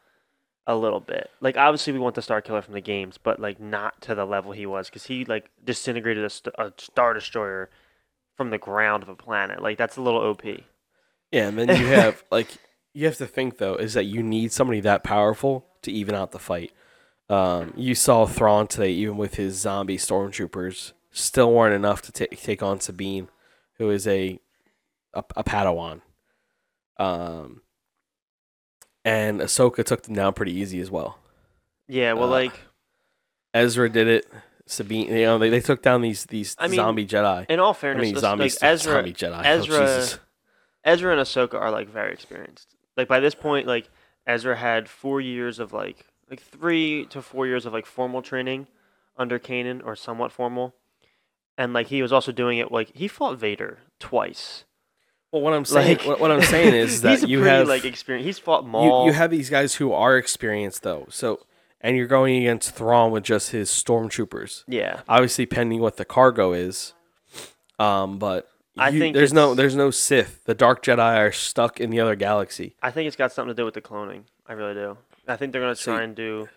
a 0.68 0.76
little 0.76 1.00
bit. 1.00 1.30
Like 1.40 1.58
obviously 1.58 1.94
we 1.94 2.00
want 2.00 2.16
the 2.16 2.22
Starkiller 2.22 2.64
from 2.64 2.74
the 2.74 2.82
games, 2.82 3.18
but 3.18 3.40
like 3.40 3.60
not 3.60 4.02
to 4.02 4.14
the 4.14 4.26
level 4.26 4.52
he 4.52 4.66
was 4.66 4.88
because 4.90 5.06
he 5.06 5.26
like 5.26 5.50
disintegrated 5.64 6.24
a, 6.24 6.30
st- 6.30 6.56
a 6.60 6.74
Star 6.78 7.14
Destroyer 7.14 7.70
from 8.36 8.52
the 8.52 8.58
ground 8.58 9.02
of 9.02 9.10
a 9.10 9.16
planet. 9.16 9.64
Like 9.64 9.78
that's 9.78 9.98
a 9.98 10.02
little 10.02 10.22
OP. 10.22 10.44
Yeah, 11.32 11.48
and 11.48 11.58
then 11.58 11.70
you 11.70 11.88
have 11.88 12.24
like 12.30 12.50
you 12.94 13.06
have 13.06 13.18
to 13.18 13.26
think 13.26 13.58
though 13.58 13.76
is 13.76 13.94
that 13.94 14.06
you 14.06 14.22
need 14.22 14.52
somebody 14.52 14.82
that 14.82 15.04
powerful 15.04 15.66
to 15.84 15.92
even 15.92 16.14
out 16.14 16.32
the 16.32 16.40
fight. 16.40 16.72
Um, 17.30 17.74
you 17.76 17.94
saw 17.96 18.26
Thrawn 18.26 18.68
today, 18.68 18.92
even 18.92 19.18
with 19.18 19.36
his 19.36 19.56
zombie 19.60 19.98
stormtroopers, 19.98 20.94
still 21.12 21.54
weren't 21.54 21.76
enough 21.76 22.02
to 22.04 22.12
ta- 22.12 22.36
take 22.36 22.64
on 22.64 22.80
Sabine, 22.80 23.30
who 23.78 23.90
is 23.92 24.08
a 24.08 24.40
a, 25.14 25.24
a 25.36 25.44
Padawan. 25.44 26.02
Um, 26.98 27.62
and 29.06 29.40
Ahsoka 29.42 29.84
took 29.84 30.04
them 30.04 30.16
down 30.16 30.34
pretty 30.34 30.54
easy 30.54 30.80
as 30.80 30.92
well. 30.92 31.20
Yeah, 31.88 32.14
well, 32.14 32.26
Uh, 32.26 32.32
like 32.32 32.60
Ezra 33.54 33.90
did 33.90 34.08
it. 34.08 34.28
Sabine, 34.68 35.08
you 35.08 35.24
know, 35.24 35.40
they, 35.40 35.50
they 35.50 35.62
took 35.62 35.82
down 35.82 36.02
these 36.02 36.26
these 36.26 36.56
I 36.60 36.68
mean, 36.68 36.76
zombie 36.76 37.06
Jedi. 37.08 37.46
in 37.50 37.60
all 37.60 37.72
I 37.72 37.74
fairness, 37.74 38.02
mean, 38.04 38.16
zombies, 38.18 38.60
zombie, 38.60 38.66
like 38.68 38.74
Ezra, 38.74 38.92
zombie 38.94 39.14
Jedi. 39.14 39.46
Ezra- 39.46 39.80
oh, 39.80 40.20
Ezra 40.84 41.12
and 41.14 41.22
Ahsoka 41.22 41.56
are 41.56 41.72
like 41.72 41.90
very 41.90 42.14
experienced. 42.14 42.76
Like 42.96 43.08
by 43.08 43.20
this 43.20 43.34
point, 43.34 43.66
like 43.66 43.90
Ezra 44.28 44.56
had 44.56 44.88
four 44.88 45.22
years 45.22 45.58
of 45.60 45.74
like 45.74 46.06
like 46.30 46.42
three 46.42 47.06
to 47.08 47.22
four 47.22 47.48
years 47.48 47.66
of 47.66 47.74
like 47.74 47.86
formal 47.86 48.22
training 48.22 48.68
under 49.18 49.40
Kanan 49.40 49.82
or 49.86 49.96
somewhat 49.96 50.32
formal, 50.32 50.76
and 51.58 51.74
like 51.74 51.88
he 51.88 52.02
was 52.02 52.12
also 52.14 52.32
doing 52.32 52.58
it 52.58 52.72
like 52.72 52.96
he 52.96 53.08
fought 53.08 53.38
Vader 53.38 53.80
twice. 54.00 54.64
Well, 55.32 55.42
what 55.44 55.54
I'm 55.54 55.66
saying, 55.66 55.98
Like 56.00 56.08
what, 56.08 56.20
what 56.20 56.32
I'm 56.32 56.42
saying 56.42 56.74
is 56.74 57.02
that 57.04 57.20
he's 57.20 57.30
you 57.30 57.40
pretty 57.42 57.56
have 57.58 57.68
like 57.68 57.86
experience. 57.86 58.26
He's 58.26 58.40
fought 58.40 58.64
you, 58.64 58.70
Maul. 58.70 59.06
you 59.06 59.14
have 59.14 59.30
these 59.30 59.50
guys 59.50 59.76
who 59.76 59.92
are 59.94 60.18
experienced 60.18 60.82
though. 60.84 61.06
So, 61.10 61.46
and 61.82 61.96
you're 61.96 62.08
going 62.08 62.38
against 62.38 62.72
Thrawn 62.76 63.12
with 63.12 63.24
just 63.24 63.52
his 63.52 63.70
stormtroopers. 63.70 64.64
yeah. 64.68 65.02
Obviously, 65.08 65.46
pending 65.46 65.82
what 65.82 65.98
the 65.98 66.06
cargo 66.06 66.54
is. 66.54 66.94
Um, 67.78 68.18
but 68.20 68.50
I 68.78 68.90
you- 68.90 69.00
think 69.00 69.16
there's 69.16 69.32
no 69.34 69.54
there's 69.54 69.76
no 69.76 69.92
Sith. 69.92 70.44
The 70.46 70.56
Dark 70.56 70.84
Jedi 70.84 71.18
are 71.18 71.32
stuck 71.32 71.80
in 71.80 71.90
the 71.92 72.00
other 72.00 72.16
galaxy. 72.16 72.76
I 72.82 72.92
think 72.92 73.08
it's 73.08 73.16
got 73.16 73.32
something 73.32 73.54
to 73.56 73.60
do 73.62 73.66
with 73.66 73.74
the 73.76 73.82
cloning. 73.82 74.24
I 74.48 74.54
really 74.54 74.74
do. 74.74 74.98
I 75.30 75.38
think 75.38 75.54
they're 75.54 75.62
gonna 75.62 75.76
So 75.76 75.94
try 75.96 76.04
and 76.04 76.16
do. 76.16 76.50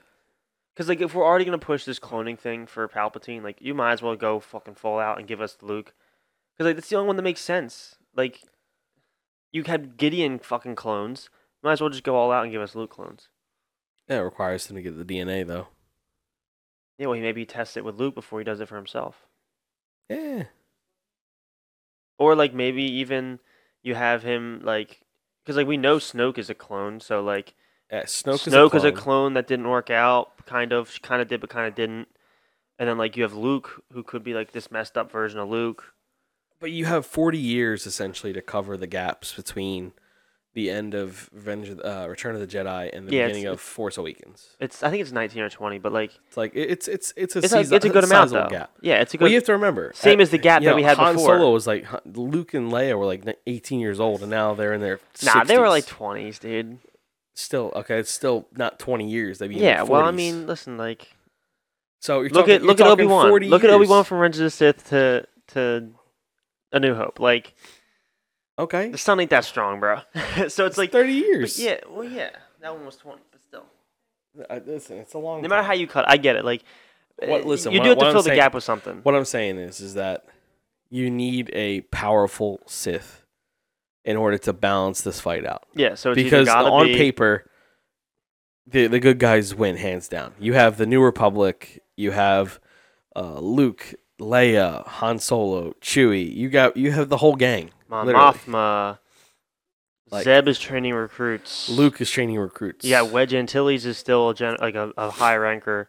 Because 0.75 0.89
like 0.89 1.01
if 1.01 1.15
we're 1.15 1.25
already 1.25 1.45
gonna 1.45 1.59
push 1.59 1.85
this 1.85 1.99
cloning 1.99 2.39
thing 2.39 2.67
for 2.67 2.89
Palpatine, 2.89 3.43
like 3.43 3.59
you 3.61 3.75
might 3.75 3.93
as 3.93 4.03
well 4.03 4.17
go 4.17 4.41
fucking 4.41 4.75
full 4.75 4.99
out 4.99 5.19
and 5.19 5.29
give 5.29 5.41
us 5.41 5.59
Luke. 5.61 5.93
Because 6.55 6.67
like 6.69 6.77
that's 6.77 6.89
the 6.89 6.97
only 6.97 7.09
one 7.09 7.17
that 7.17 7.23
makes 7.23 7.43
sense. 7.43 7.97
Like 8.17 8.43
you 9.53 9.63
had 9.65 9.97
Gideon 9.99 10.39
fucking 10.39 10.77
clones. 10.77 11.29
Might 11.63 11.73
as 11.73 11.81
well 11.81 11.91
just 11.91 12.03
go 12.03 12.17
all 12.17 12.33
out 12.33 12.43
and 12.43 12.53
give 12.53 12.63
us 12.63 12.75
Luke 12.75 12.91
clones. 12.91 13.29
Yeah, 14.09 14.19
it 14.19 14.23
requires 14.23 14.67
him 14.67 14.77
to 14.77 14.83
get 14.83 14.97
the 14.97 15.05
DNA 15.05 15.47
though. 15.47 15.69
Yeah, 16.99 17.07
well, 17.07 17.17
he 17.17 17.23
maybe 17.23 17.45
tests 17.45 17.77
it 17.77 17.85
with 17.85 17.99
Luke 17.99 18.15
before 18.15 18.39
he 18.41 18.45
does 18.45 18.61
it 18.61 18.69
for 18.69 18.77
himself. 18.77 19.27
Yeah. 20.09 20.45
Or 22.19 22.35
like 22.35 22.55
maybe 22.55 22.83
even 22.83 23.41
you 23.83 23.95
have 23.95 24.23
him 24.23 24.61
like, 24.63 25.01
because 25.45 25.57
like 25.57 25.67
we 25.67 25.77
know 25.77 25.97
Snoke 25.97 26.39
is 26.39 26.51
a 26.51 26.55
clone, 26.55 27.01
so 27.01 27.23
like 27.23 27.55
Yeah, 27.93 28.05
Snoke, 28.05 28.49
Snoke, 28.49 28.75
is, 28.75 28.79
is, 28.79 28.85
a 28.85 28.89
a 28.89 28.93
clone. 28.93 29.03
clone 29.03 29.35
that 29.35 29.47
didn't 29.47 29.69
work 29.69 29.91
out, 29.91 30.45
kind 30.47 30.73
of. 30.73 30.91
She 30.91 31.01
kind 31.01 31.21
of 31.21 31.29
did, 31.29 31.41
but 31.43 31.51
kind 31.51 31.69
of 31.69 31.75
didn't. 31.75 32.09
And 32.79 32.89
then 32.89 32.97
like 32.99 33.17
you 33.17 33.23
have 33.23 33.35
Luke, 33.35 33.83
who 33.93 34.03
could 34.03 34.25
be 34.25 34.33
like 34.35 34.53
this 34.53 34.71
messed 34.71 34.97
up 34.97 35.13
version 35.13 35.39
of 35.39 35.49
Luke. 35.51 35.93
But 36.59 36.71
you 36.71 36.87
have 36.87 37.05
40 37.05 37.39
years 37.39 37.87
essentially 37.87 38.33
to 38.33 38.41
cover 38.41 38.77
the 38.77 38.87
gaps 38.87 39.35
between 39.35 39.93
the 40.55 40.71
end 40.71 40.95
of 40.95 41.29
Revenge 41.33 41.69
of, 41.71 41.81
uh, 41.81 42.07
Return 42.09 42.35
of 42.35 42.41
the 42.41 42.47
Jedi 42.47 42.91
and 42.97 43.09
the 43.09 43.13
Yeah, 43.13 43.23
it's- 43.25 43.37
beginning 43.37 43.53
of 43.53 43.61
Force 43.61 43.97
Awakens. 43.99 44.57
It's 44.61 44.83
I 44.83 44.91
think 44.91 45.01
it's 45.03 45.13
nineteen 45.13 45.43
or 45.43 45.49
twenty, 45.51 45.79
but 45.79 45.93
like 45.93 46.13
It's 46.29 46.37
like 46.37 46.55
it- 46.55 46.71
it's 46.71 46.89
it's 46.89 47.13
it's 47.17 47.37
a 47.37 47.39
it's 47.41 47.53
like, 47.53 47.65
season, 47.65 47.77
it's 47.77 47.85
a 47.85 47.89
good 47.91 48.05
amount 48.05 48.31
sizable 48.31 48.43
though. 48.45 48.49
gap. 48.59 48.71
Yeah, 48.81 49.01
it's 49.01 49.13
a 49.15 49.17
good. 49.19 49.25
Well, 49.25 49.31
you 49.33 49.37
have 49.39 49.45
to 49.47 49.53
remember. 49.53 49.93
Same 49.95 50.19
uh, 50.19 50.23
as 50.23 50.31
the 50.31 50.39
gap 50.39 50.61
you 50.63 50.67
that 50.67 50.71
know, 50.73 50.77
we 50.77 50.83
had 50.83 50.97
Han 50.99 51.15
before. 51.17 51.39
Solo 51.39 51.53
was 51.53 51.67
like 51.67 51.85
Han- 51.85 52.01
Luke 52.07 52.53
and 52.55 52.71
Leia 52.73 52.99
were 52.99 53.07
like 53.07 53.25
18 53.47 53.81
years 53.81 53.99
old, 54.01 54.23
and 54.23 54.31
now 54.31 54.55
they're 54.55 54.73
in 54.75 54.81
their 54.81 54.99
nah, 55.25 55.45
they 55.45 55.59
were 55.59 55.67
60s. 55.67 55.71
like 55.71 55.87
twenties, 55.87 56.39
dude. 56.39 56.79
Still 57.35 57.73
okay. 57.77 57.99
It's 57.99 58.11
still 58.11 58.47
not 58.57 58.79
20 58.79 59.09
years. 59.09 59.39
They'd 59.39 59.49
be 59.49 59.57
in 59.57 59.63
Yeah, 59.63 59.83
well, 59.83 60.03
I 60.03 60.11
mean, 60.11 60.47
listen, 60.47 60.77
like 60.77 61.09
so 62.01 62.21
you're 62.21 62.31
look 62.31 62.47
talking, 62.47 62.55
at 62.57 62.63
look 62.63 62.81
at 62.81 62.87
Obi 62.87 63.07
Wan. 63.07 63.29
40 63.29 63.49
Look 63.49 63.65
at 63.65 63.71
Obi 63.71 63.87
Wan 63.87 64.05
from 64.05 64.19
Revenge 64.19 64.37
of 64.37 64.43
the 64.45 64.51
Sith 64.51 64.89
to 64.91 65.27
to 65.49 65.91
A 66.73 66.81
New 66.81 66.95
Hope. 66.95 67.21
Like 67.21 67.55
Okay, 68.59 68.91
the 68.91 68.99
sun 68.99 69.19
ain't 69.19 69.31
that 69.31 69.45
strong, 69.45 69.81
bro. 69.81 70.01
so 70.49 70.67
it's 70.67 70.77
like, 70.77 70.93
30 70.93 71.21
but 71.21 71.27
years. 71.27 71.59
yeah, 71.59 71.79
well, 71.89 72.05
yeah, 72.05 72.31
that 72.61 72.75
one 72.75 72.85
was 72.85 72.97
twenty, 72.97 73.23
but 73.31 73.41
still. 73.43 73.65
I, 74.51 74.59
listen, 74.59 74.99
it's 74.99 75.15
a 75.15 75.19
long. 75.19 75.41
No 75.43 75.49
matter 75.49 75.63
how 75.63 75.73
you 75.73 75.87
cut, 75.87 76.05
I 76.09 76.17
get 76.19 76.37
it. 76.37 76.45
Like, 76.45 76.63
What- 77.17 77.43
uh, 77.43 77.45
listen, 77.47 77.73
you 77.73 77.79
what- 77.79 77.85
do 77.85 77.89
have 77.91 77.99
to 77.99 78.05
I'm 78.07 78.13
fill 78.13 78.23
the 78.23 78.29
saying- 78.29 78.39
gap 78.39 78.55
with 78.55 78.63
something. 78.65 79.01
What 79.05 79.15
I'm 79.15 79.25
saying 79.25 79.57
is, 79.59 79.81
is 79.81 79.95
that 79.95 80.27
you 80.91 81.11
need 81.11 81.51
a 81.55 81.81
powerful 81.83 82.61
Sith 82.67 83.22
in 84.05 84.17
order 84.17 84.39
to 84.39 84.53
balance 84.53 85.03
this 85.03 85.21
fight 85.21 85.47
out. 85.47 85.65
Yeah, 85.75 85.95
so 85.95 86.11
it's 86.13 86.23
because 86.23 86.49
on 86.49 86.87
be, 86.87 86.97
paper, 86.97 87.49
the 88.67 88.87
the 88.87 89.01
good 89.01 89.19
guys 89.19 89.55
win 89.55 89.77
hands 89.77 90.09
down. 90.09 90.35
You 90.39 90.55
have 90.55 90.77
the 90.77 90.87
New 90.87 91.03
Republic. 91.03 91.83
You 91.97 92.13
have 92.13 92.59
uh, 93.15 93.39
Luke, 93.39 93.95
Leia, 94.21 94.87
Han 94.87 95.19
Solo, 95.19 95.75
Chewie. 95.81 96.35
You 96.35 96.49
got 96.49 96.77
you 96.77 96.93
have 96.93 97.09
the 97.09 97.19
whole 97.19 97.37
gang. 97.37 97.71
Mon 97.89 98.07
literally. 98.07 98.33
Mothma. 98.33 98.99
Like- 100.11 100.25
Zeb 100.25 100.47
is 100.47 100.59
training 100.59 100.93
recruits. 100.93 101.71
Luke 101.71 101.99
is 102.01 102.11
training 102.11 102.39
recruits. 102.39 102.85
Yeah, 102.85 103.01
Wedge 103.01 103.33
Antilles 103.33 103.87
is 103.87 103.97
still 103.97 104.29
a 104.29 104.35
gen- 104.35 104.59
like 104.61 104.75
a, 104.75 104.93
a 104.99 105.11
high 105.11 105.37
ranker. 105.37 105.89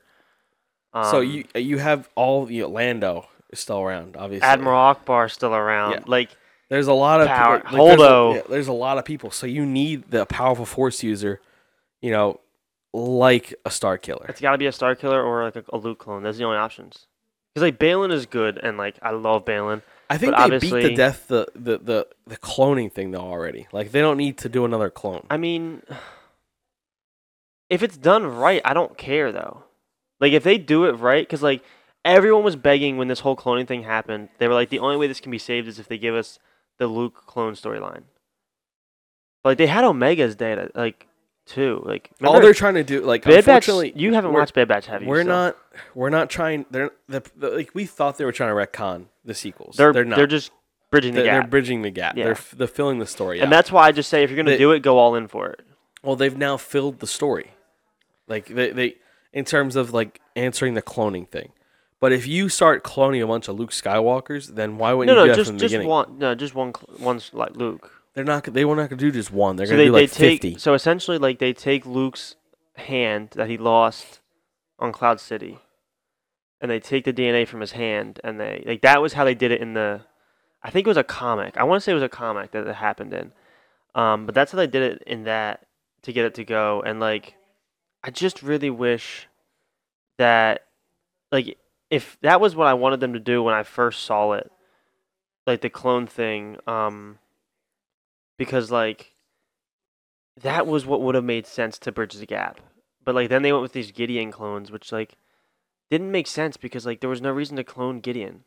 Um, 0.93 1.05
so 1.11 1.19
you 1.19 1.45
you 1.55 1.77
have 1.79 2.09
all 2.15 2.49
you 2.49 2.61
know, 2.61 2.69
Lando 2.69 3.27
is 3.49 3.59
still 3.59 3.81
around. 3.81 4.15
Obviously, 4.15 4.47
Admiral 4.47 4.95
Ackbar 4.95 5.29
still 5.29 5.53
around. 5.53 5.91
Yeah. 5.91 5.99
Like 6.05 6.29
There's 6.73 6.87
a 6.87 6.93
lot 6.93 7.21
of 7.21 7.27
Power- 7.27 7.57
like, 7.57 7.71
there's, 7.71 7.75
a, 7.75 8.03
Holdo. 8.03 8.35
yeah, 8.35 8.41
there's 8.49 8.67
a 8.67 8.73
lot 8.73 8.97
of 8.97 9.05
people. 9.05 9.29
So 9.29 9.45
you 9.45 9.63
need 9.63 10.09
the 10.09 10.25
powerful 10.25 10.65
Force 10.65 11.03
user, 11.03 11.39
you 12.01 12.09
know, 12.09 12.39
like 12.93 13.53
a 13.63 13.69
Starkiller. 13.69 14.27
it's 14.27 14.41
got 14.41 14.53
to 14.53 14.57
be 14.57 14.65
a 14.65 14.71
Starkiller 14.71 15.23
or 15.23 15.43
like 15.43 15.55
a, 15.55 15.63
a 15.71 15.77
Luke 15.77 15.99
clone. 15.99 16.25
Are 16.25 16.33
the 16.33 16.43
only 16.43 16.57
options. 16.57 17.05
Because 17.53 17.67
like 17.67 17.77
Baylan 17.77 18.11
is 18.11 18.25
good 18.25 18.57
and 18.57 18.75
like 18.75 18.95
I 19.03 19.11
love 19.11 19.45
Baylan. 19.45 19.83
I 20.09 20.17
think 20.17 20.35
they 20.35 20.57
beat 20.57 20.71
to 20.71 20.95
death 20.95 21.27
the, 21.27 21.45
the 21.53 21.77
the 21.77 22.07
the 22.25 22.37
cloning 22.37 22.91
thing 22.91 23.11
though 23.11 23.19
already. 23.19 23.67
Like 23.71 23.91
they 23.91 24.01
don't 24.01 24.17
need 24.17 24.39
to 24.39 24.49
do 24.49 24.65
another 24.65 24.89
clone. 24.89 25.27
I 25.29 25.37
mean, 25.37 25.83
if 27.69 27.83
it's 27.83 27.97
done 27.97 28.25
right, 28.25 28.63
I 28.65 28.73
don't 28.73 28.97
care 28.97 29.31
though. 29.31 29.63
Like 30.19 30.33
if 30.33 30.43
they 30.43 30.57
do 30.57 30.85
it 30.85 30.93
right, 30.93 31.23
because 31.23 31.43
like 31.43 31.63
everyone 32.03 32.43
was 32.43 32.55
begging 32.55 32.97
when 32.97 33.09
this 33.09 33.19
whole 33.19 33.35
cloning 33.35 33.67
thing 33.67 33.83
happened. 33.83 34.29
They 34.39 34.47
were 34.47 34.55
like, 34.55 34.69
the 34.69 34.79
only 34.79 34.97
way 34.97 35.05
this 35.05 35.19
can 35.19 35.31
be 35.31 35.37
saved 35.37 35.67
is 35.67 35.77
if 35.77 35.87
they 35.87 35.99
give 35.99 36.15
us 36.15 36.39
the 36.83 36.87
Luke 36.87 37.23
clone 37.25 37.53
storyline. 37.53 38.03
Like 39.45 39.57
they 39.57 39.67
had 39.67 39.83
Omega's 39.83 40.35
data, 40.35 40.69
uh, 40.75 40.79
like 40.81 41.07
too. 41.45 41.81
Like 41.85 42.09
All 42.23 42.39
they're 42.39 42.53
trying 42.53 42.75
to 42.75 42.83
do, 42.83 43.01
like, 43.01 43.23
Bad 43.23 43.29
Batch. 43.45 43.67
unfortunately, 43.67 43.93
You 43.95 44.13
haven't 44.13 44.33
watched 44.33 44.53
Bad 44.53 44.67
Batch, 44.67 44.85
have 44.87 45.01
you? 45.01 45.07
We're 45.09 45.23
So- 45.23 45.27
not. 45.29 45.57
We're 45.95 46.09
not 46.09 46.29
trying. 46.29 46.65
They're 46.71 46.91
the, 47.07 47.23
the 47.35 47.49
like 47.49 47.71
we 47.73 47.85
thought 47.85 48.17
they 48.17 48.25
were 48.25 48.31
trying 48.31 48.49
to 48.49 48.55
retcon 48.55 49.05
the 49.25 49.33
sequels. 49.33 49.75
They're 49.77 49.91
They're, 49.91 50.05
not. 50.05 50.15
They're 50.17 50.27
just 50.27 50.51
bridging 50.91 51.13
the 51.15 51.23
they're, 51.23 51.39
they're 51.41 51.47
bridging 51.47 51.81
the 51.81 51.89
gap. 51.89 52.15
Yeah. 52.15 52.25
They're 52.25 52.33
f- 52.33 52.53
they're 52.57 52.67
filling 52.67 52.99
the 52.99 53.07
story. 53.07 53.39
and 53.39 53.47
out. 53.47 53.49
that's 53.57 53.71
why 53.71 53.87
I 53.87 53.91
just 53.91 54.09
say 54.09 54.23
if 54.23 54.29
you're 54.29 54.37
gonna 54.37 54.51
They- 54.51 54.57
do 54.57 54.71
it, 54.71 54.81
go 54.81 54.97
all 54.99 55.15
in 55.15 55.27
for 55.27 55.49
it. 55.49 55.61
well, 56.03 56.15
they've 56.15 56.37
now 56.37 56.57
filled 56.57 56.99
the 56.99 57.07
story. 57.07 57.51
Like 58.27 58.45
they, 58.45 58.69
they 58.71 58.95
in 59.33 59.43
terms 59.45 59.75
of 59.75 59.93
like 59.93 60.21
answering 60.35 60.75
the 60.75 60.81
cloning 60.83 61.27
thing. 61.27 61.51
But 62.03 62.11
if 62.11 62.27
you 62.27 62.49
start 62.49 62.83
cloning 62.83 63.23
a 63.23 63.27
bunch 63.27 63.47
of 63.47 63.57
Luke 63.57 63.71
Skywalkers, 63.71 64.55
then 64.55 64.77
why 64.77 64.91
wouldn't 64.91 65.15
No, 65.15 65.23
you 65.23 65.27
no, 65.29 65.33
do 65.33 65.37
that 65.37 65.37
just 65.37 65.47
from 65.47 65.57
the 65.57 65.61
just 65.61 65.71
beginning? 65.71 65.87
one, 65.87 66.19
no, 66.19 66.35
just 66.35 66.53
one, 66.53 66.73
one's 66.99 67.33
like 67.33 67.55
Luke. 67.55 67.89
They're 68.13 68.25
not. 68.25 68.43
They 68.43 68.65
were 68.65 68.75
not 68.75 68.89
going 68.89 68.99
to 68.99 69.05
do 69.05 69.09
just 69.09 69.31
one. 69.31 69.55
They're 69.55 69.67
so 69.67 69.77
going 69.77 69.77
they, 69.77 69.85
to 69.85 69.89
do 69.89 69.93
like 69.93 70.11
they 70.11 70.17
take 70.17 70.41
fifty. 70.41 70.59
so 70.59 70.73
essentially 70.73 71.17
like 71.17 71.39
they 71.39 71.53
take 71.53 71.85
Luke's 71.85 72.35
hand 72.75 73.29
that 73.35 73.49
he 73.49 73.57
lost 73.57 74.19
on 74.79 74.91
Cloud 74.91 75.21
City, 75.21 75.59
and 76.59 76.69
they 76.69 76.81
take 76.81 77.05
the 77.05 77.13
DNA 77.13 77.47
from 77.47 77.61
his 77.61 77.71
hand, 77.71 78.19
and 78.21 78.37
they 78.37 78.65
like 78.67 78.81
that 78.81 79.01
was 79.01 79.13
how 79.13 79.23
they 79.23 79.33
did 79.33 79.53
it 79.53 79.61
in 79.61 79.73
the, 79.73 80.01
I 80.61 80.71
think 80.71 80.85
it 80.85 80.89
was 80.89 80.97
a 80.97 81.05
comic. 81.05 81.55
I 81.55 81.63
want 81.63 81.81
to 81.81 81.85
say 81.85 81.93
it 81.93 81.95
was 81.95 82.03
a 82.03 82.09
comic 82.09 82.51
that 82.51 82.67
it 82.67 82.75
happened 82.75 83.13
in, 83.13 83.31
um, 83.95 84.25
but 84.25 84.35
that's 84.35 84.51
how 84.51 84.57
they 84.57 84.67
did 84.67 84.81
it 84.81 85.03
in 85.07 85.23
that 85.23 85.67
to 86.01 86.11
get 86.11 86.25
it 86.25 86.33
to 86.33 86.43
go, 86.43 86.81
and 86.85 86.99
like, 86.99 87.35
I 88.03 88.11
just 88.11 88.43
really 88.43 88.69
wish 88.69 89.29
that, 90.17 90.65
like, 91.31 91.57
if 91.93 92.17
that 92.21 92.41
was 92.41 92.55
what 92.55 92.65
I 92.65 92.73
wanted 92.73 93.01
them 93.01 93.13
to 93.13 93.19
do 93.19 93.43
when 93.43 93.53
I 93.53 93.61
first 93.61 94.01
saw 94.01 94.31
it, 94.31 94.51
like 95.45 95.61
the 95.61 95.69
clone 95.69 96.07
thing, 96.07 96.57
um, 96.65 97.19
because 98.35 98.71
like 98.71 99.13
that 100.41 100.65
was 100.65 100.87
what 100.87 101.01
would 101.01 101.13
have 101.13 101.23
made 101.23 101.45
sense 101.45 101.77
to 101.77 101.91
bridge 101.91 102.15
the 102.15 102.25
gap. 102.25 102.59
But 103.05 103.13
like 103.13 103.29
then 103.29 103.43
they 103.43 103.51
went 103.51 103.61
with 103.61 103.73
these 103.73 103.91
Gideon 103.91 104.31
clones, 104.31 104.71
which 104.71 104.91
like 104.91 105.17
didn't 105.91 106.11
make 106.11 106.25
sense 106.25 106.57
because 106.57 106.83
like 106.83 106.99
there 106.99 107.11
was 107.11 107.21
no 107.21 107.29
reason 107.29 107.57
to 107.57 107.63
clone 107.63 107.99
Gideon. 107.99 108.43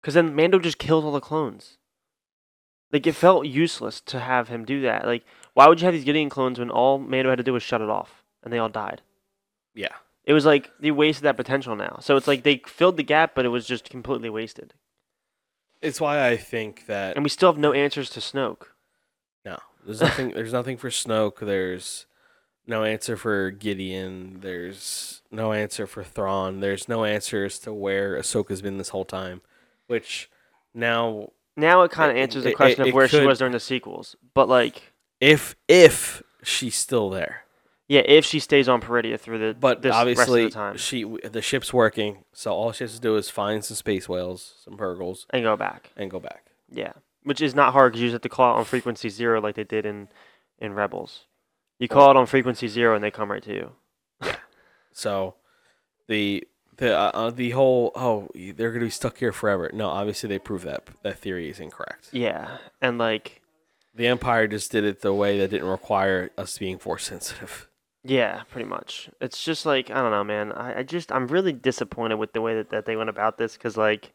Because 0.00 0.14
then 0.14 0.34
Mando 0.34 0.58
just 0.58 0.78
killed 0.78 1.04
all 1.04 1.12
the 1.12 1.20
clones. 1.20 1.76
Like 2.90 3.06
it 3.06 3.14
felt 3.14 3.44
useless 3.44 4.00
to 4.06 4.20
have 4.20 4.48
him 4.48 4.64
do 4.64 4.80
that. 4.80 5.04
Like 5.04 5.24
why 5.52 5.68
would 5.68 5.82
you 5.82 5.84
have 5.84 5.92
these 5.92 6.04
Gideon 6.04 6.30
clones 6.30 6.58
when 6.58 6.70
all 6.70 6.96
Mando 6.96 7.28
had 7.28 7.36
to 7.36 7.44
do 7.44 7.52
was 7.52 7.62
shut 7.62 7.82
it 7.82 7.90
off 7.90 8.24
and 8.42 8.50
they 8.50 8.58
all 8.58 8.70
died? 8.70 9.02
Yeah. 9.74 9.96
It 10.24 10.32
was 10.32 10.46
like 10.46 10.70
they 10.78 10.90
wasted 10.90 11.24
that 11.24 11.36
potential 11.36 11.74
now. 11.76 11.98
So 12.00 12.16
it's 12.16 12.28
like 12.28 12.42
they 12.42 12.62
filled 12.66 12.96
the 12.96 13.02
gap, 13.02 13.34
but 13.34 13.44
it 13.44 13.48
was 13.48 13.66
just 13.66 13.90
completely 13.90 14.30
wasted. 14.30 14.74
It's 15.80 16.00
why 16.00 16.28
I 16.28 16.36
think 16.36 16.86
that 16.86 17.16
And 17.16 17.24
we 17.24 17.28
still 17.28 17.50
have 17.50 17.58
no 17.58 17.72
answers 17.72 18.08
to 18.10 18.20
Snoke. 18.20 18.66
no, 19.44 19.58
there's 19.84 20.00
nothing. 20.00 20.30
there's 20.34 20.52
nothing 20.52 20.76
for 20.76 20.90
Snoke. 20.90 21.40
There's 21.40 22.06
no 22.66 22.84
answer 22.84 23.16
for 23.16 23.50
Gideon. 23.50 24.38
There's 24.40 25.22
no 25.32 25.52
answer 25.52 25.88
for 25.88 26.04
Thrawn. 26.04 26.60
There's 26.60 26.88
no 26.88 27.04
answer 27.04 27.44
as 27.44 27.58
to 27.60 27.72
where 27.72 28.16
Ahsoka's 28.16 28.62
been 28.62 28.78
this 28.78 28.90
whole 28.90 29.04
time, 29.04 29.40
which 29.88 30.30
now 30.72 31.30
Now 31.56 31.82
it 31.82 31.90
kind 31.90 32.12
of 32.12 32.16
answers 32.16 32.44
the 32.44 32.52
question 32.54 32.86
it 32.86 32.90
of 32.90 32.94
where 32.94 33.08
she 33.08 33.26
was 33.26 33.38
during 33.38 33.52
the 33.52 33.58
sequels. 33.60 34.14
But 34.34 34.48
like, 34.48 34.92
if 35.20 35.56
if 35.66 36.22
she's 36.44 36.76
still 36.76 37.10
there, 37.10 37.42
yeah, 37.88 38.02
if 38.06 38.24
she 38.24 38.38
stays 38.38 38.68
on 38.68 38.80
Peridea 38.80 39.18
through 39.18 39.38
the 39.38 39.54
but 39.58 39.82
this 39.82 39.94
obviously 39.94 40.44
rest 40.44 40.56
of 40.56 40.60
the 40.60 40.64
time 40.70 40.76
she 40.76 41.04
the 41.28 41.42
ship's 41.42 41.72
working, 41.72 42.24
so 42.32 42.52
all 42.52 42.72
she 42.72 42.84
has 42.84 42.94
to 42.94 43.00
do 43.00 43.16
is 43.16 43.28
find 43.28 43.64
some 43.64 43.76
space 43.76 44.08
whales, 44.08 44.54
some 44.64 44.76
Purrgils, 44.76 45.26
and 45.30 45.42
go 45.42 45.56
back, 45.56 45.90
and 45.96 46.10
go 46.10 46.20
back. 46.20 46.46
yeah, 46.70 46.92
which 47.24 47.40
is 47.40 47.54
not 47.54 47.72
hard 47.72 47.92
because 47.92 48.02
you 48.02 48.08
just 48.08 48.14
have 48.14 48.22
to 48.22 48.28
call 48.28 48.54
it 48.54 48.58
on 48.58 48.64
frequency 48.64 49.08
zero 49.08 49.40
like 49.40 49.54
they 49.56 49.64
did 49.64 49.84
in 49.86 50.08
in 50.58 50.72
Rebels. 50.74 51.26
You 51.78 51.88
call 51.88 52.10
it 52.10 52.16
on 52.16 52.26
frequency 52.26 52.68
zero 52.68 52.94
and 52.94 53.02
they 53.02 53.10
come 53.10 53.30
right 53.30 53.42
to 53.42 53.52
you. 53.52 53.72
yeah. 54.24 54.36
So 54.92 55.34
the 56.06 56.44
the 56.76 56.96
uh, 56.96 57.10
uh, 57.12 57.30
the 57.30 57.50
whole 57.50 57.90
oh 57.96 58.28
they're 58.34 58.70
gonna 58.72 58.84
be 58.86 58.90
stuck 58.90 59.18
here 59.18 59.32
forever. 59.32 59.70
No, 59.74 59.88
obviously 59.88 60.28
they 60.28 60.38
prove 60.38 60.62
that 60.62 60.86
that 61.02 61.18
theory 61.18 61.50
is 61.50 61.58
incorrect. 61.60 62.10
Yeah, 62.12 62.58
and 62.80 62.98
like, 62.98 63.42
The 63.94 64.06
Empire 64.06 64.46
just 64.46 64.70
did 64.70 64.84
it 64.84 65.00
the 65.02 65.12
way 65.12 65.38
that 65.38 65.48
didn't 65.50 65.68
require 65.68 66.30
us 66.38 66.56
being 66.58 66.78
force 66.78 67.04
sensitive. 67.04 67.68
Yeah, 68.04 68.42
pretty 68.50 68.68
much. 68.68 69.10
It's 69.20 69.44
just 69.44 69.64
like 69.64 69.90
I 69.90 70.02
don't 70.02 70.10
know, 70.10 70.24
man. 70.24 70.52
I, 70.52 70.80
I 70.80 70.82
just 70.82 71.12
I'm 71.12 71.28
really 71.28 71.52
disappointed 71.52 72.16
with 72.16 72.32
the 72.32 72.40
way 72.40 72.54
that, 72.56 72.70
that 72.70 72.84
they 72.84 72.96
went 72.96 73.10
about 73.10 73.38
this 73.38 73.54
because 73.54 73.76
like 73.76 74.12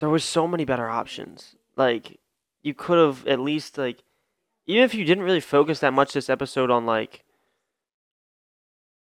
there 0.00 0.08
was 0.08 0.24
so 0.24 0.46
many 0.46 0.64
better 0.64 0.88
options. 0.88 1.54
Like 1.76 2.18
you 2.62 2.72
could 2.72 2.98
have 2.98 3.26
at 3.26 3.40
least 3.40 3.76
like 3.76 4.02
even 4.66 4.84
if 4.84 4.94
you 4.94 5.04
didn't 5.04 5.24
really 5.24 5.40
focus 5.40 5.80
that 5.80 5.92
much 5.92 6.14
this 6.14 6.30
episode 6.30 6.70
on 6.70 6.86
like 6.86 7.24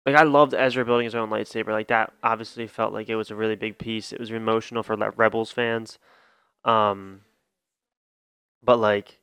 like 0.04 0.14
I 0.14 0.22
loved 0.24 0.54
Ezra 0.54 0.84
building 0.84 1.04
his 1.04 1.14
own 1.14 1.30
lightsaber. 1.30 1.68
Like 1.68 1.88
that 1.88 2.12
obviously 2.22 2.66
felt 2.66 2.92
like 2.92 3.08
it 3.08 3.16
was 3.16 3.30
a 3.30 3.34
really 3.34 3.56
big 3.56 3.78
piece. 3.78 4.12
It 4.12 4.20
was 4.20 4.30
emotional 4.30 4.82
for 4.82 4.94
Rebels 4.96 5.52
fans. 5.52 5.98
Um 6.64 7.22
but 8.62 8.78
like 8.78 9.17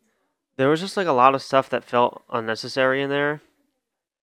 there 0.58 0.70
was 0.70 0.80
just 0.80 0.98
like 0.98 1.08
a 1.08 1.12
lot 1.12 1.36
of 1.36 1.42
stuff 1.42 1.70
that 1.70 1.84
felt 1.84 2.24
unnecessary 2.32 3.02
in 3.02 3.10
there 3.10 3.42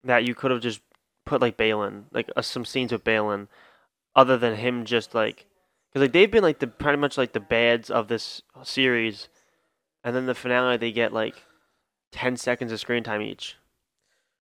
that 0.04 0.24
you 0.24 0.34
could 0.34 0.50
have 0.50 0.60
just 0.60 0.80
put 1.24 1.40
like 1.40 1.56
Baylan, 1.56 2.04
like 2.12 2.30
uh, 2.36 2.42
some 2.42 2.64
scenes 2.64 2.92
with 2.92 3.04
Baylan, 3.04 3.48
other 4.16 4.36
than 4.36 4.56
him 4.56 4.84
just 4.84 5.14
like 5.14 5.46
because 5.88 6.02
like 6.02 6.12
they've 6.12 6.30
been 6.30 6.42
like 6.42 6.58
the 6.58 6.66
pretty 6.66 6.98
much 6.98 7.18
like 7.18 7.32
the 7.32 7.40
bads 7.40 7.90
of 7.90 8.08
this 8.08 8.42
series, 8.62 9.28
and 10.02 10.16
then 10.16 10.26
the 10.26 10.34
finale 10.34 10.76
they 10.76 10.92
get 10.92 11.12
like 11.12 11.34
ten 12.10 12.36
seconds 12.36 12.72
of 12.72 12.80
screen 12.80 13.04
time 13.04 13.22
each. 13.22 13.56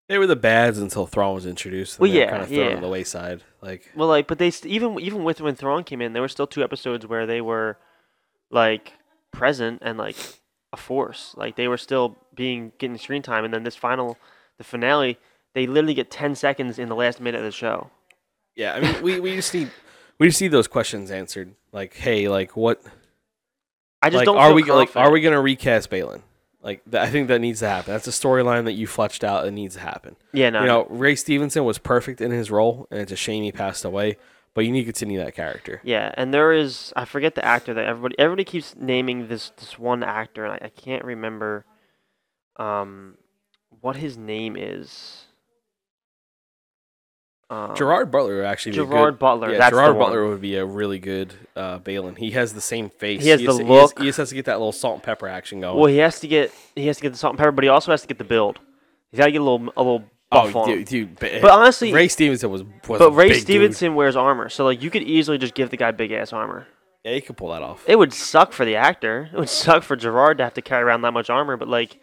They 0.07 0.17
were 0.17 0.27
the 0.27 0.35
bads 0.35 0.77
until 0.77 1.07
Thrawn 1.07 1.35
was 1.35 1.45
introduced. 1.45 1.95
and 1.95 2.01
Well, 2.01 2.11
yeah, 2.11 2.29
kind 2.29 2.41
of 2.41 2.49
thrown 2.49 2.69
yeah. 2.71 2.75
on 2.75 2.81
the 2.81 2.89
wayside. 2.89 3.43
Like, 3.61 3.89
Well, 3.95 4.09
like, 4.09 4.27
but 4.27 4.39
they 4.39 4.51
st- 4.51 4.73
even 4.73 4.99
even 4.99 5.23
with 5.23 5.39
when 5.39 5.55
Thrawn 5.55 5.83
came 5.85 6.01
in, 6.01 6.11
there 6.13 6.21
were 6.21 6.27
still 6.27 6.47
two 6.47 6.63
episodes 6.63 7.07
where 7.07 7.25
they 7.25 7.39
were 7.39 7.77
like 8.49 8.93
present 9.31 9.79
and 9.81 9.97
like 9.97 10.17
a 10.73 10.77
force. 10.77 11.33
Like 11.37 11.55
they 11.55 11.67
were 11.67 11.77
still 11.77 12.17
being 12.35 12.71
getting 12.77 12.97
screen 12.97 13.21
time, 13.21 13.43
and 13.45 13.53
then 13.53 13.63
this 13.63 13.75
final, 13.75 14.17
the 14.57 14.63
finale, 14.63 15.17
they 15.53 15.67
literally 15.67 15.93
get 15.93 16.09
ten 16.11 16.35
seconds 16.35 16.79
in 16.79 16.89
the 16.89 16.95
last 16.95 17.19
minute 17.19 17.39
of 17.39 17.45
the 17.45 17.51
show. 17.51 17.89
yeah, 18.55 18.73
I 18.73 18.79
mean, 18.79 19.01
we, 19.01 19.19
we 19.19 19.35
just 19.35 19.53
need 19.53 19.69
we 20.19 20.27
just 20.27 20.41
need 20.41 20.49
those 20.49 20.67
questions 20.67 21.11
answered. 21.11 21.55
Like, 21.71 21.93
hey, 21.95 22.27
like 22.27 22.55
what? 22.55 22.81
I 24.01 24.09
just 24.09 24.17
like, 24.17 24.25
don't. 24.25 24.37
are 24.37 24.53
we 24.53 24.63
like 24.63 24.95
are 24.95 25.11
we 25.11 25.21
gonna 25.21 25.41
recast 25.41 25.89
Baylan? 25.89 26.21
Like, 26.63 26.83
th- 26.89 27.01
I 27.01 27.09
think 27.09 27.27
that 27.29 27.41
needs 27.41 27.59
to 27.61 27.67
happen. 27.67 27.91
That's 27.91 28.07
a 28.07 28.11
storyline 28.11 28.65
that 28.65 28.73
you 28.73 28.85
fleshed 28.85 29.23
out. 29.23 29.47
It 29.47 29.51
needs 29.51 29.73
to 29.75 29.81
happen. 29.81 30.15
Yeah, 30.31 30.51
no. 30.51 30.59
You 30.61 30.67
know, 30.67 30.87
Ray 30.91 31.15
Stevenson 31.15 31.65
was 31.65 31.79
perfect 31.79 32.21
in 32.21 32.29
his 32.29 32.51
role, 32.51 32.87
and 32.91 33.01
it's 33.01 33.11
a 33.11 33.15
shame 33.15 33.43
he 33.43 33.51
passed 33.51 33.83
away. 33.83 34.17
But 34.53 34.65
you 34.65 34.71
need 34.71 34.81
to 34.81 34.85
continue 34.85 35.19
that 35.19 35.33
character. 35.33 35.79
Yeah, 35.83 36.11
and 36.15 36.33
there 36.33 36.51
is 36.51 36.91
I 36.95 37.05
forget 37.05 37.35
the 37.35 37.45
actor 37.45 37.73
that 37.73 37.85
everybody 37.85 38.15
everybody 38.19 38.43
keeps 38.43 38.75
naming 38.75 39.27
this 39.29 39.51
this 39.57 39.79
one 39.79 40.03
actor, 40.03 40.43
and 40.43 40.53
I, 40.53 40.65
I 40.65 40.69
can't 40.69 41.05
remember, 41.05 41.65
um, 42.57 43.15
what 43.79 43.95
his 43.95 44.17
name 44.17 44.57
is. 44.57 45.25
Um, 47.49 47.75
Gerard 47.75 48.11
Butler 48.11 48.37
would 48.37 48.45
actually 48.45 48.71
be 48.71 48.75
Gerard 48.77 49.13
good, 49.15 49.19
Butler. 49.19 49.51
Yeah, 49.51 49.57
that's 49.57 49.71
Gerard. 49.71 49.97
Butler 49.99 50.27
would 50.29 50.39
be 50.39 50.55
a 50.55 50.65
really 50.65 50.99
good 50.99 51.33
uh, 51.55 51.79
Baylan. 51.79 52.17
He 52.17 52.31
has 52.31 52.53
the 52.53 52.61
same 52.61 52.89
face. 52.89 53.23
He 53.23 53.29
has 53.29 53.41
just- 53.41 53.57
the 53.57 53.65
He, 53.65 53.73
has, 53.73 53.89
look. 53.89 53.99
he 53.99 54.05
just 54.05 54.17
has 54.19 54.29
to 54.29 54.35
get 54.35 54.45
that 54.45 54.57
little 54.59 54.71
salt 54.71 54.95
and 54.95 55.03
pepper 55.03 55.27
action 55.27 55.59
going. 55.59 55.77
Well, 55.77 55.87
he 55.87 55.97
has 55.97 56.19
to 56.21 56.27
get 56.29 56.53
he 56.75 56.87
has 56.87 56.97
to 56.97 57.03
get 57.03 57.11
the 57.11 57.17
salt 57.17 57.31
and 57.31 57.37
pepper, 57.37 57.51
but 57.51 57.63
he 57.63 57.69
also 57.69 57.91
has 57.91 58.01
to 58.01 58.07
get 58.07 58.17
the 58.17 58.23
build. 58.23 58.59
He's 59.11 59.17
got 59.17 59.25
to 59.25 59.31
get 59.33 59.41
a 59.41 59.43
little 59.43 59.67
a 59.75 59.81
little 59.83 60.03
Oh, 60.31 60.45
buff 60.45 60.55
oh, 60.55 60.59
on 60.61 60.67
dude, 60.69 60.87
dude, 60.87 61.19
ba- 61.19 61.35
eh, 61.35 61.41
But 61.41 61.51
honestly, 61.51 61.91
Ray 61.91 62.07
Stevenson 62.07 62.49
was 62.49 62.63
was 62.63 62.99
but 62.99 63.11
Ray 63.11 63.27
big 63.27 63.35
dude. 63.35 63.43
Stevenson 63.43 63.95
wears 63.95 64.15
armor, 64.15 64.49
so 64.49 64.65
like 64.65 64.81
you 64.81 64.89
could 64.89 65.03
easily 65.03 65.37
just 65.37 65.53
give 65.53 65.69
the 65.69 65.77
guy 65.77 65.91
big 65.91 66.11
ass 66.11 66.31
armor. 66.31 66.67
Yeah, 67.03 67.13
he 67.13 67.21
could 67.21 67.35
pull 67.35 67.49
that 67.49 67.63
off. 67.63 67.83
It 67.87 67.97
would 67.97 68.13
suck 68.13 68.53
for 68.53 68.63
the 68.63 68.75
actor. 68.75 69.29
It 69.33 69.37
would 69.37 69.49
suck 69.65 69.83
for 69.83 69.95
Gerard 69.95 70.37
to 70.37 70.43
have 70.43 70.53
to 70.53 70.61
carry 70.61 70.83
around 70.83 71.01
that 71.01 71.11
much 71.11 71.29
armor, 71.29 71.57
but 71.57 71.67
like 71.67 71.99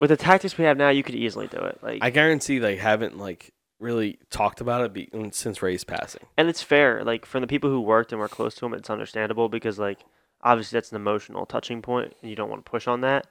with 0.00 0.10
the 0.10 0.16
tactics 0.16 0.58
we 0.58 0.64
have 0.64 0.76
now, 0.76 0.88
you 0.88 1.02
could 1.02 1.14
easily 1.14 1.46
do 1.46 1.58
it. 1.58 1.78
Like, 1.82 1.98
I 2.02 2.10
guarantee 2.10 2.58
they 2.58 2.76
haven't 2.76 3.18
like 3.18 3.52
really 3.78 4.18
talked 4.30 4.60
about 4.60 4.84
it 4.84 4.92
be, 4.92 5.08
since 5.32 5.62
Ray's 5.62 5.84
passing. 5.84 6.22
and 6.36 6.48
it's 6.48 6.62
fair. 6.62 7.04
Like 7.04 7.26
from 7.26 7.40
the 7.42 7.46
people 7.46 7.70
who 7.70 7.80
worked 7.80 8.12
and 8.12 8.20
were 8.20 8.28
close 8.28 8.54
to 8.56 8.66
him, 8.66 8.74
it's 8.74 8.90
understandable 8.90 9.48
because 9.48 9.78
like 9.78 10.00
obviously 10.42 10.76
that's 10.76 10.90
an 10.90 10.96
emotional 10.96 11.46
touching 11.46 11.82
point, 11.82 12.14
and 12.20 12.30
you 12.30 12.36
don't 12.36 12.50
want 12.50 12.64
to 12.64 12.70
push 12.70 12.86
on 12.88 13.02
that. 13.02 13.26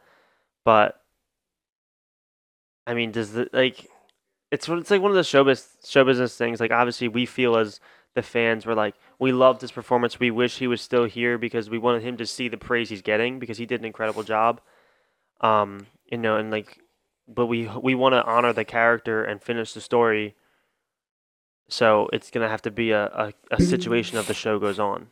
But 0.64 1.02
I 2.88 2.94
mean, 2.94 3.12
does 3.12 3.32
the 3.34 3.50
like 3.54 3.88
it's 4.52 4.68
it's 4.70 4.92
like 4.92 5.02
one 5.02 5.12
of 5.12 5.16
the 5.18 5.24
show 5.24 5.44
bus- 5.44 5.78
show 5.86 6.04
business 6.04 6.38
things. 6.38 6.60
Like 6.60 6.72
obviously 6.72 7.08
we 7.08 7.26
feel 7.26 7.58
as 7.58 7.80
the 8.14 8.22
fans 8.22 8.66
were 8.66 8.76
like 8.76 8.96
we 9.20 9.32
loved 9.32 9.62
his 9.62 9.72
performance. 9.72 10.20
We 10.20 10.32
wish 10.32 10.58
he 10.60 10.68
was 10.68 10.82
still 10.82 11.06
here 11.06 11.38
because 11.38 11.70
we 11.70 11.78
wanted 11.78 12.04
him 12.04 12.18
to 12.18 12.26
see 12.26 12.48
the 12.48 12.58
praise 12.58 12.90
he's 12.90 13.02
getting 13.02 13.40
because 13.40 13.58
he 13.58 13.66
did 13.66 13.80
an 13.82 13.86
incredible 13.86 14.24
job. 14.24 14.62
Um, 15.42 15.88
you 16.10 16.18
know, 16.18 16.38
and 16.38 16.52
like, 16.52 16.80
but 17.28 17.48
we 17.48 17.68
we 17.82 17.96
want 17.96 18.14
to 18.14 18.24
honor 18.24 18.54
the 18.54 18.66
character 18.66 19.24
and 19.24 19.42
finish 19.42 19.74
the 19.74 19.82
story. 19.82 20.36
So 21.68 22.10
it's 22.14 22.30
gonna 22.30 22.50
have 22.50 22.62
to 22.64 22.72
be 22.72 22.92
a, 22.92 23.06
a, 23.08 23.34
a 23.52 23.62
situation 23.62 24.18
of 24.18 24.28
the 24.28 24.34
show 24.36 24.60
goes 24.60 24.80
on. 24.80 25.08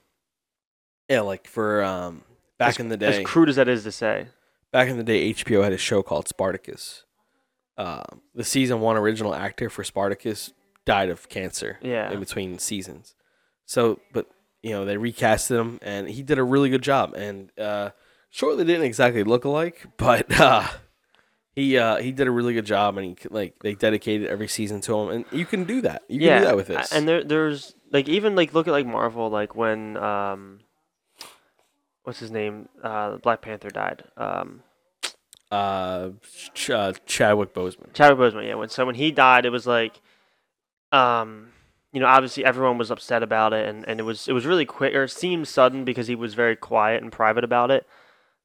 Yeah, 1.09 1.21
like 1.21 1.47
for 1.47 1.83
um 1.83 2.23
back 2.57 2.69
As- 2.69 2.79
in 2.79 2.89
the 2.89 2.97
day, 2.97 3.19
As 3.21 3.25
crude 3.25 3.49
as 3.49 3.55
that 3.55 3.67
is 3.67 3.83
to 3.83 3.91
say. 3.91 4.27
back 4.71 4.87
in 4.87 4.97
the 4.97 5.03
day, 5.03 5.33
HBO 5.33 5.63
had 5.63 5.73
a 5.73 5.77
show 5.77 6.03
called 6.03 6.27
Spartacus. 6.27 7.03
Uh, 7.77 8.03
the 8.35 8.43
season 8.43 8.79
one 8.81 8.97
original 8.97 9.33
actor 9.33 9.69
for 9.69 9.83
Spartacus 9.83 10.53
died 10.85 11.09
of 11.09 11.27
cancer 11.29 11.79
Yeah. 11.81 12.11
in 12.11 12.19
between 12.19 12.59
seasons. 12.59 13.15
So, 13.65 13.99
but 14.11 14.27
you 14.61 14.71
know 14.71 14.85
they 14.85 14.95
recasted 14.95 15.59
him, 15.59 15.79
and 15.81 16.09
he 16.09 16.21
did 16.23 16.37
a 16.37 16.43
really 16.43 16.69
good 16.69 16.83
job. 16.83 17.13
And 17.15 17.49
uh, 17.59 17.91
sure, 18.29 18.55
they 18.55 18.63
didn't 18.63 18.85
exactly 18.85 19.23
look 19.23 19.45
alike, 19.45 19.85
but 19.97 20.39
uh, 20.39 20.67
he 21.55 21.77
uh, 21.77 21.97
he 21.97 22.11
did 22.11 22.27
a 22.27 22.31
really 22.31 22.53
good 22.53 22.65
job, 22.65 22.97
and 22.97 23.07
he 23.19 23.27
like 23.29 23.55
they 23.63 23.73
dedicated 23.75 24.27
every 24.27 24.47
season 24.47 24.81
to 24.81 24.99
him, 24.99 25.09
and 25.09 25.25
you 25.31 25.45
can 25.45 25.63
do 25.63 25.81
that. 25.81 26.03
You 26.07 26.19
can 26.19 26.27
yeah, 26.27 26.39
do 26.39 26.45
that 26.45 26.55
with 26.55 26.67
this. 26.67 26.91
And 26.91 27.07
there, 27.07 27.23
there's 27.23 27.73
like 27.91 28.07
even 28.07 28.35
like 28.35 28.53
look 28.53 28.67
at 28.67 28.71
like 28.71 28.85
Marvel, 28.85 29.29
like 29.29 29.55
when 29.55 29.97
um, 29.97 30.59
what's 32.03 32.19
his 32.19 32.31
name? 32.31 32.69
Uh, 32.83 33.17
Black 33.17 33.41
Panther 33.41 33.69
died. 33.69 34.03
Um, 34.17 34.61
uh, 35.53 36.09
Ch- 36.53 36.69
uh, 36.69 36.93
Chadwick 37.05 37.53
Boseman. 37.53 37.93
Chadwick 37.93 38.33
Boseman. 38.33 38.47
Yeah. 38.47 38.55
When 38.55 38.69
so 38.69 38.85
when 38.85 38.95
he 38.95 39.11
died, 39.11 39.45
it 39.45 39.49
was 39.51 39.67
like, 39.67 40.01
um, 40.91 41.49
you 41.91 41.99
know, 41.99 42.07
obviously 42.07 42.43
everyone 42.43 42.77
was 42.77 42.91
upset 42.91 43.23
about 43.23 43.53
it, 43.53 43.67
and, 43.67 43.87
and 43.87 43.99
it 43.99 44.03
was 44.03 44.27
it 44.27 44.33
was 44.33 44.45
really 44.45 44.65
quick 44.65 44.93
or 44.95 45.03
it 45.03 45.09
seemed 45.09 45.47
sudden 45.47 45.83
because 45.85 46.07
he 46.07 46.15
was 46.15 46.33
very 46.33 46.55
quiet 46.55 47.01
and 47.03 47.11
private 47.11 47.43
about 47.43 47.71
it 47.71 47.85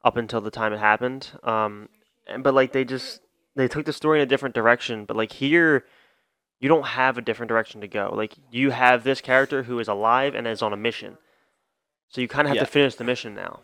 up 0.04 0.16
until 0.16 0.40
the 0.40 0.50
time 0.50 0.72
it 0.72 0.78
happened. 0.78 1.30
Um, 1.42 1.88
and 2.26 2.42
but 2.44 2.54
like 2.54 2.72
they 2.72 2.84
just 2.84 3.20
they 3.56 3.68
took 3.68 3.86
the 3.86 3.92
story 3.92 4.18
in 4.20 4.22
a 4.22 4.26
different 4.26 4.54
direction. 4.54 5.04
But 5.04 5.16
like 5.16 5.32
here, 5.32 5.84
you 6.60 6.68
don't 6.68 6.86
have 6.86 7.16
a 7.18 7.22
different 7.22 7.48
direction 7.48 7.80
to 7.80 7.88
go. 7.88 8.12
Like 8.14 8.34
you 8.50 8.70
have 8.70 9.02
this 9.02 9.20
character 9.20 9.62
who 9.64 9.78
is 9.78 9.88
alive 9.88 10.34
and 10.34 10.46
is 10.46 10.62
on 10.62 10.72
a 10.72 10.76
mission, 10.76 11.16
so 12.08 12.20
you 12.20 12.28
kind 12.28 12.46
of 12.46 12.50
have 12.50 12.56
Yeah. 12.56 12.64
to 12.64 12.70
finish 12.70 12.94
the 12.96 13.04
mission 13.04 13.34
now. 13.34 13.60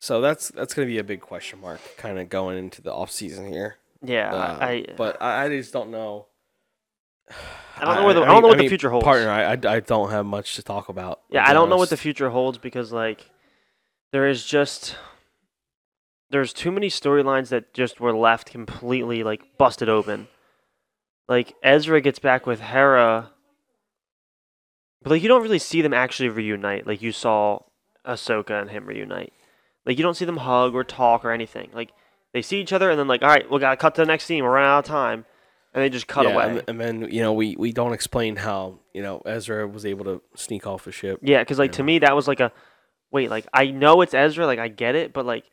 So 0.00 0.20
that's 0.20 0.48
that's 0.48 0.74
gonna 0.74 0.86
be 0.86 0.98
a 0.98 1.04
big 1.04 1.20
question 1.20 1.60
mark, 1.60 1.80
kind 1.96 2.18
of 2.18 2.28
going 2.28 2.56
into 2.58 2.80
the 2.82 2.92
off 2.92 3.10
season 3.10 3.50
here. 3.52 3.76
Yeah, 4.02 4.32
Uh, 4.32 4.58
I, 4.60 4.84
but 4.96 5.20
I, 5.20 5.44
I 5.46 5.48
just 5.48 5.72
don't 5.72 5.90
know. 5.90 6.26
I 7.76 7.84
don't 7.84 7.94
know 7.96 8.04
where 8.04 8.14
the- 8.14 8.22
I 8.22 8.26
don't 8.26 8.42
know 8.42 8.48
what 8.48 8.58
the 8.58 8.68
future 8.68 8.90
holds. 8.90 9.04
Partner, 9.04 9.28
I, 9.28 9.54
I, 9.54 9.76
I 9.76 9.80
don't 9.80 10.10
have 10.10 10.24
much 10.24 10.54
to 10.56 10.62
talk 10.62 10.88
about. 10.88 11.20
Yeah, 11.30 11.44
I 11.48 11.52
don't 11.52 11.68
know 11.68 11.76
what 11.76 11.90
the 11.90 11.96
future 11.96 12.30
holds 12.30 12.58
because 12.58 12.92
like 12.92 13.28
there 14.12 14.28
is 14.28 14.44
just 14.46 14.96
there's 16.30 16.52
too 16.52 16.70
many 16.70 16.88
storylines 16.88 17.48
that 17.48 17.74
just 17.74 18.00
were 18.00 18.12
left 18.14 18.50
completely 18.50 19.24
like 19.24 19.58
busted 19.58 19.88
open. 19.88 20.28
Like 21.28 21.54
Ezra 21.62 22.00
gets 22.00 22.18
back 22.20 22.46
with 22.46 22.60
Hera, 22.60 23.32
but 25.02 25.10
like 25.10 25.22
you 25.22 25.28
don't 25.28 25.42
really 25.42 25.58
see 25.58 25.82
them 25.82 25.92
actually 25.92 26.28
reunite. 26.28 26.86
Like 26.86 27.02
you 27.02 27.10
saw 27.12 27.60
Ahsoka 28.06 28.60
and 28.60 28.70
him 28.70 28.86
reunite. 28.86 29.32
Like 29.88 29.96
you 29.96 30.04
don't 30.04 30.14
see 30.14 30.26
them 30.26 30.36
hug 30.36 30.74
or 30.74 30.84
talk 30.84 31.24
or 31.24 31.32
anything. 31.32 31.70
Like 31.72 31.90
they 32.34 32.42
see 32.42 32.60
each 32.60 32.72
other 32.74 32.90
and 32.90 32.98
then 32.98 33.08
like, 33.08 33.22
all 33.22 33.28
right, 33.28 33.50
we 33.50 33.58
gotta 33.58 33.78
cut 33.78 33.94
to 33.94 34.02
the 34.02 34.06
next 34.06 34.24
scene. 34.24 34.44
We're 34.44 34.50
running 34.52 34.68
out 34.68 34.80
of 34.80 34.84
time, 34.84 35.24
and 35.72 35.82
they 35.82 35.88
just 35.88 36.06
cut 36.06 36.26
yeah, 36.26 36.34
away. 36.34 36.44
And, 36.44 36.64
and 36.68 36.80
then 36.80 37.10
you 37.10 37.22
know 37.22 37.32
we, 37.32 37.56
we 37.56 37.72
don't 37.72 37.94
explain 37.94 38.36
how 38.36 38.80
you 38.92 39.02
know 39.02 39.22
Ezra 39.24 39.66
was 39.66 39.86
able 39.86 40.04
to 40.04 40.22
sneak 40.36 40.66
off 40.66 40.84
the 40.84 40.92
ship. 40.92 41.20
Yeah, 41.22 41.40
because 41.40 41.58
like 41.58 41.72
to 41.72 41.82
Yeah. 41.82 41.86
me 41.86 41.98
that 42.00 42.14
was 42.14 42.28
like 42.28 42.38
a 42.38 42.52
wait, 43.10 43.30
like 43.30 43.46
I 43.54 43.68
know 43.70 44.02
it's 44.02 44.12
Ezra, 44.14 44.46
like 44.46 44.58
I 44.58 44.68
get 44.68 44.94
it, 44.94 45.14
but 45.14 45.24
like 45.24 45.44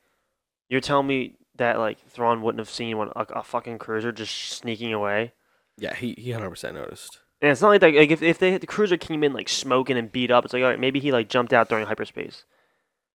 you're 0.70 0.82
telling 0.82 1.08
me 1.08 1.38
that 1.56 1.80
like 1.80 1.98
Thrawn 2.10 2.42
wouldn't 2.42 2.60
have 2.60 2.70
seen 2.70 2.98
one 2.98 3.14
a, 3.16 3.26
a 3.36 3.44
fucking 3.44 3.78
cruiser 3.78 4.12
just 4.12 4.36
sneaking 4.36 4.92
away. 4.94 5.32
Yeah, 5.78 5.96
he 5.96 6.14
he 6.18 6.32
hundred 6.32 6.50
percent 6.50 6.76
noticed. 6.76 7.20
And 7.42 7.52
it's 7.52 7.62
not 7.62 7.70
like 7.70 7.82
that. 7.82 7.94
Like 7.94 8.12
if 8.12 8.22
if 8.22 8.38
they, 8.38 8.58
the 8.58 8.68
cruiser 8.68 8.98
came 8.98 9.24
in 9.24 9.32
like 9.32 9.48
smoking 9.48 9.98
and 9.98 10.12
beat 10.12 10.30
up, 10.32 10.44
it's 10.44 10.54
like 10.54 10.64
all 10.64 10.70
right, 10.70 10.80
maybe 10.80 11.00
he 11.00 11.12
like 11.14 11.30
jumped 11.30 11.54
out 11.54 11.70
during 11.70 11.86
hyperspace, 11.86 12.44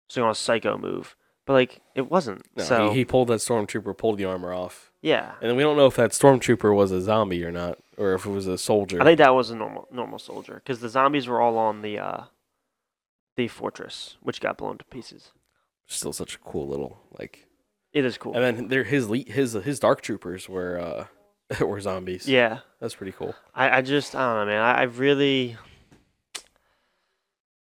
so 0.07 0.23
on 0.23 0.31
a 0.31 0.35
psycho 0.35 0.77
move. 0.77 1.15
But 1.45 1.53
like 1.53 1.81
it 1.95 2.11
wasn't. 2.11 2.45
No, 2.57 2.63
so 2.63 2.89
he, 2.89 2.97
he 2.99 3.05
pulled 3.05 3.29
that 3.29 3.39
stormtrooper, 3.39 3.97
pulled 3.97 4.17
the 4.17 4.25
armor 4.25 4.53
off, 4.53 4.91
yeah, 5.01 5.35
and 5.41 5.49
then 5.49 5.55
we 5.55 5.63
don't 5.63 5.77
know 5.77 5.85
if 5.85 5.95
that 5.95 6.11
stormtrooper 6.11 6.75
was 6.75 6.91
a 6.91 7.01
zombie 7.01 7.43
or 7.45 7.51
not, 7.51 7.77
or 7.97 8.13
if 8.15 8.25
it 8.25 8.29
was 8.31 8.47
a 8.47 8.57
soldier. 8.57 9.01
I 9.01 9.05
think 9.05 9.19
that 9.19 9.33
was 9.33 9.49
a 9.49 9.55
normal 9.55 9.87
normal 9.89 10.19
soldier 10.19 10.55
because 10.55 10.81
the 10.81 10.89
zombies 10.89 11.25
were 11.27 11.39
all 11.39 11.57
on 11.57 11.81
the 11.83 11.99
uh 11.99 12.23
the 13.37 13.47
fortress, 13.47 14.17
which 14.21 14.41
got 14.41 14.57
blown 14.57 14.77
to 14.77 14.85
pieces. 14.85 15.31
Still 15.85 16.11
such 16.11 16.35
a 16.35 16.39
cool 16.39 16.67
little 16.67 16.99
like. 17.17 17.45
It 17.93 18.03
is 18.03 18.17
cool. 18.17 18.33
And 18.35 18.43
then 18.43 18.67
there 18.67 18.83
his 18.83 19.09
le- 19.09 19.19
his 19.19 19.53
his 19.53 19.79
dark 19.79 20.01
troopers 20.01 20.49
were 20.49 20.77
uh 21.59 21.63
were 21.65 21.79
zombies. 21.79 22.27
yeah. 22.27 22.59
that's 22.81 22.95
pretty 22.95 23.13
cool. 23.13 23.33
I, 23.55 23.77
I 23.77 23.81
just 23.81 24.15
I 24.15 24.19
don't 24.35 24.47
know, 24.47 24.51
man. 24.53 24.61
I, 24.61 24.81
I 24.81 24.83
really 24.83 25.55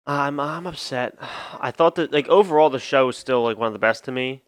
I'm 0.08 0.40
I'm 0.40 0.66
upset. 0.66 1.16
I 1.60 1.70
thought 1.70 1.94
that 1.96 2.12
like 2.12 2.28
overall 2.28 2.70
the 2.70 2.78
show 2.78 3.08
is 3.10 3.16
still 3.16 3.42
like 3.44 3.58
one 3.58 3.66
of 3.66 3.72
the 3.74 3.78
best 3.78 4.04
to 4.04 4.12
me. 4.12 4.42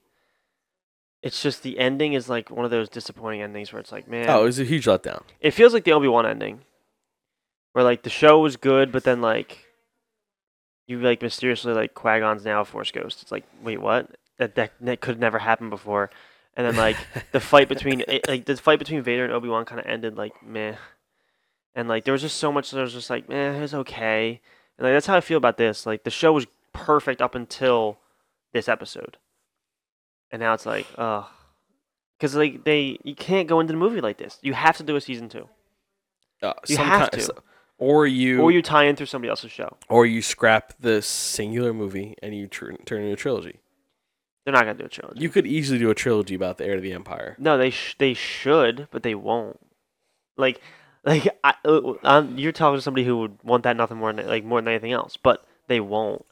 It's 1.23 1.43
just 1.43 1.63
the 1.63 1.79
ending 1.79 2.15
is 2.15 2.29
like 2.31 2.51
one 2.51 2.65
of 2.65 2.71
those 2.71 2.89
disappointing 2.89 3.43
endings 3.43 3.73
where 3.73 3.79
it's 3.81 3.93
like, 3.93 4.09
man, 4.09 4.29
Oh, 4.31 4.41
it 4.43 4.45
was 4.47 4.59
a 4.59 4.65
huge 4.65 4.87
letdown. 4.87 5.23
it 5.41 5.51
feels 5.53 5.75
like 5.75 5.85
the 5.85 5.93
Obi 5.93 6.09
Wan 6.09 6.25
ending, 6.27 6.63
where 7.73 7.85
like 7.85 8.03
the 8.03 8.11
show 8.11 8.41
was 8.41 8.57
good, 8.57 8.91
but 8.91 9.05
then 9.05 9.21
like 9.21 9.67
you 10.87 10.99
like 10.99 11.21
mysteriously 11.21 11.75
like 11.75 11.93
Qui 11.95 12.21
Gon's 12.21 12.45
now 12.45 12.63
a 12.63 12.65
Force 12.65 12.91
ghost. 12.91 13.21
It's 13.23 13.31
like, 13.31 13.45
wait, 13.63 13.81
what? 13.81 14.17
that 14.39 14.55
that, 14.55 14.73
that 14.81 15.01
could 15.03 15.21
never 15.21 15.39
happen 15.39 15.69
before. 15.69 16.09
And 16.57 16.67
then 16.67 16.77
like 16.77 16.97
the 17.33 17.41
fight 17.41 17.69
between 17.69 18.03
it, 18.09 18.27
like 18.27 18.47
the 18.47 18.57
fight 18.57 18.79
between 18.79 19.03
Vader 19.03 19.25
and 19.25 19.33
Obi 19.35 19.49
Wan 19.51 19.67
kind 19.67 19.79
of 19.79 19.87
ended 19.87 20.17
like 20.17 20.43
meh, 20.43 20.77
and 21.75 21.87
like 21.87 22.05
there 22.07 22.13
was 22.13 22.23
just 22.23 22.39
so 22.39 22.51
much 22.51 22.71
that 22.71 22.81
was 22.81 22.95
just 22.95 23.11
like 23.11 23.29
meh, 23.29 23.59
it 23.59 23.61
was 23.61 23.75
okay. 23.75 24.41
And 24.81 24.87
like 24.87 24.95
that's 24.95 25.07
how 25.07 25.15
I 25.17 25.21
feel 25.21 25.37
about 25.37 25.59
this. 25.59 25.85
Like 25.87 26.03
the 26.05 26.11
show 26.11 26.33
was 26.33 26.47
perfect 26.73 27.21
up 27.21 27.35
until 27.35 27.99
this 28.55 28.67
episode, 28.69 29.19
and 30.33 30.41
now 30.41 30.55
it's 30.55 30.65
like 30.67 30.87
ugh, 30.97 31.27
because 32.19 32.35
like 32.35 32.65
they 32.65 32.99
you 33.05 33.15
can't 33.15 33.47
go 33.47 33.61
into 33.61 33.73
the 33.75 33.79
movie 33.79 34.01
like 34.01 34.17
this. 34.17 34.39
You 34.43 34.55
have 34.55 34.77
to 34.79 34.83
do 34.83 34.97
a 34.97 35.01
season 35.01 35.29
two, 35.29 35.49
Uh, 36.43 36.55
You 36.67 36.77
some 36.77 36.87
have 36.87 37.11
to. 37.13 37.35
or 37.79 38.07
you, 38.07 38.41
or 38.41 38.51
you 38.51 38.63
tie 38.63 38.85
in 38.85 38.97
through 38.97 39.07
somebody 39.07 39.29
else's 39.29 39.53
show. 39.53 39.77
or 39.91 40.07
you 40.07 40.23
scrap 40.23 40.73
the 40.81 41.03
singular 41.03 41.73
movie 41.75 42.15
and 42.23 42.35
you 42.35 42.47
tr- 42.49 42.73
turn 42.87 43.01
it 43.01 43.05
into 43.05 43.13
a 43.13 43.17
trilogy. 43.17 43.61
They're 44.45 44.55
not 44.55 44.63
gonna 44.65 44.75
do 44.79 44.87
a 44.87 44.89
trilogy. 44.89 45.21
You 45.21 45.29
could 45.29 45.47
easily 45.47 45.79
do 45.79 45.91
a 45.91 45.95
trilogy 45.95 46.35
about 46.35 46.57
the 46.57 46.65
heir 46.65 46.77
to 46.77 46.81
the 46.81 46.95
empire. 46.95 47.37
No, 47.39 47.59
they 47.59 47.69
sh- 47.71 47.97
they 47.99 48.15
should, 48.15 48.89
but 48.91 49.03
they 49.03 49.15
won't. 49.15 49.61
Like, 50.39 50.63
like 51.05 51.29
I, 51.45 51.55
uh, 51.65 51.95
I'm, 52.05 52.37
you're 52.39 52.53
talking 52.53 52.79
to 52.79 52.83
somebody 52.83 53.05
who 53.07 53.19
would 53.19 53.39
want 53.43 53.65
that 53.65 53.77
nothing 53.77 53.97
more 53.99 54.13
than 54.13 54.27
like 54.27 54.45
more 54.45 54.61
than 54.61 54.69
anything 54.69 54.93
else, 54.93 55.17
but 55.17 55.45
they 55.69 55.81
won't. 55.81 56.25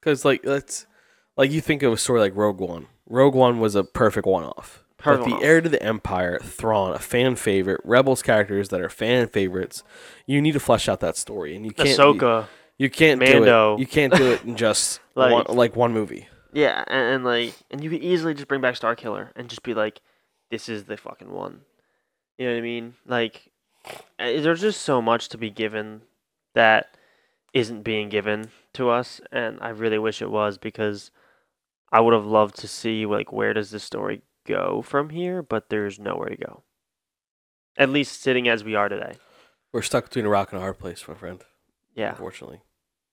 Because 0.00 0.24
like 0.24 0.40
let's 0.44 0.86
like 1.36 1.50
you 1.50 1.60
think 1.60 1.82
of 1.82 1.92
a 1.92 1.96
story 1.96 2.20
like 2.20 2.36
Rogue 2.36 2.60
One. 2.60 2.86
Rogue 3.06 3.34
One 3.34 3.58
was 3.60 3.74
a 3.74 3.84
perfect 3.84 4.26
one-off. 4.26 4.84
Perfect 4.98 5.20
but 5.20 5.24
the 5.26 5.30
one-off. 5.34 5.44
heir 5.44 5.60
to 5.60 5.68
the 5.68 5.82
empire, 5.82 6.38
Thrawn, 6.42 6.92
a 6.94 6.98
fan 6.98 7.36
favorite, 7.36 7.80
Rebels 7.84 8.20
characters 8.22 8.68
that 8.70 8.80
are 8.80 8.88
fan 8.90 9.28
favorites. 9.28 9.82
You 10.26 10.42
need 10.42 10.52
to 10.52 10.60
flesh 10.60 10.88
out 10.88 11.00
that 11.00 11.16
story, 11.16 11.54
and 11.56 11.64
you 11.64 11.70
can't. 11.72 11.88
Ahsoka, 11.98 12.42
You, 12.76 12.84
you 12.86 12.90
can't 12.90 13.20
Mando. 13.20 13.76
do 13.76 13.80
it. 13.80 13.80
You 13.80 13.86
can't 13.86 14.12
do 14.12 14.32
it 14.32 14.44
in 14.44 14.56
just 14.56 15.00
Like- 15.14 15.32
one, 15.48 15.56
like 15.56 15.76
one 15.76 15.92
movie. 15.92 16.26
yeah, 16.52 16.84
and, 16.88 17.14
and 17.14 17.24
like, 17.24 17.54
and 17.70 17.82
you 17.82 17.90
could 17.90 18.02
easily 18.02 18.34
just 18.34 18.48
bring 18.48 18.60
back 18.60 18.74
Starkiller 18.74 19.28
and 19.36 19.48
just 19.48 19.62
be 19.62 19.72
like, 19.74 20.00
this 20.50 20.68
is 20.68 20.84
the 20.84 20.96
fucking 20.96 21.30
one. 21.30 21.60
You 22.36 22.46
know 22.46 22.52
what 22.54 22.58
I 22.58 22.62
mean? 22.62 22.94
Like, 23.06 23.50
there's 24.18 24.60
just 24.60 24.82
so 24.82 25.00
much 25.02 25.28
to 25.30 25.38
be 25.38 25.50
given 25.50 26.02
that 26.54 26.96
isn't 27.52 27.82
being 27.82 28.08
given 28.08 28.50
to 28.74 28.90
us, 28.90 29.20
and 29.32 29.58
I 29.60 29.70
really 29.70 29.98
wish 29.98 30.20
it 30.22 30.30
was 30.30 30.58
because 30.58 31.10
I 31.90 32.00
would 32.00 32.14
have 32.14 32.26
loved 32.26 32.56
to 32.58 32.68
see 32.68 33.06
like 33.06 33.32
where 33.32 33.54
does 33.54 33.70
this 33.70 33.84
story 33.84 34.22
go 34.46 34.82
from 34.82 35.10
here, 35.10 35.42
but 35.42 35.68
there's 35.70 35.98
nowhere 35.98 36.28
to 36.28 36.36
go. 36.36 36.62
At 37.76 37.90
least 37.90 38.20
sitting 38.20 38.48
as 38.48 38.64
we 38.64 38.74
are 38.74 38.88
today. 38.88 39.12
We're 39.72 39.82
stuck 39.82 40.04
between 40.04 40.26
a 40.26 40.30
rock 40.30 40.50
and 40.52 40.58
a 40.58 40.62
hard 40.62 40.78
place, 40.78 41.06
my 41.06 41.14
friend. 41.14 41.42
Yeah, 41.94 42.10
Unfortunately, 42.10 42.62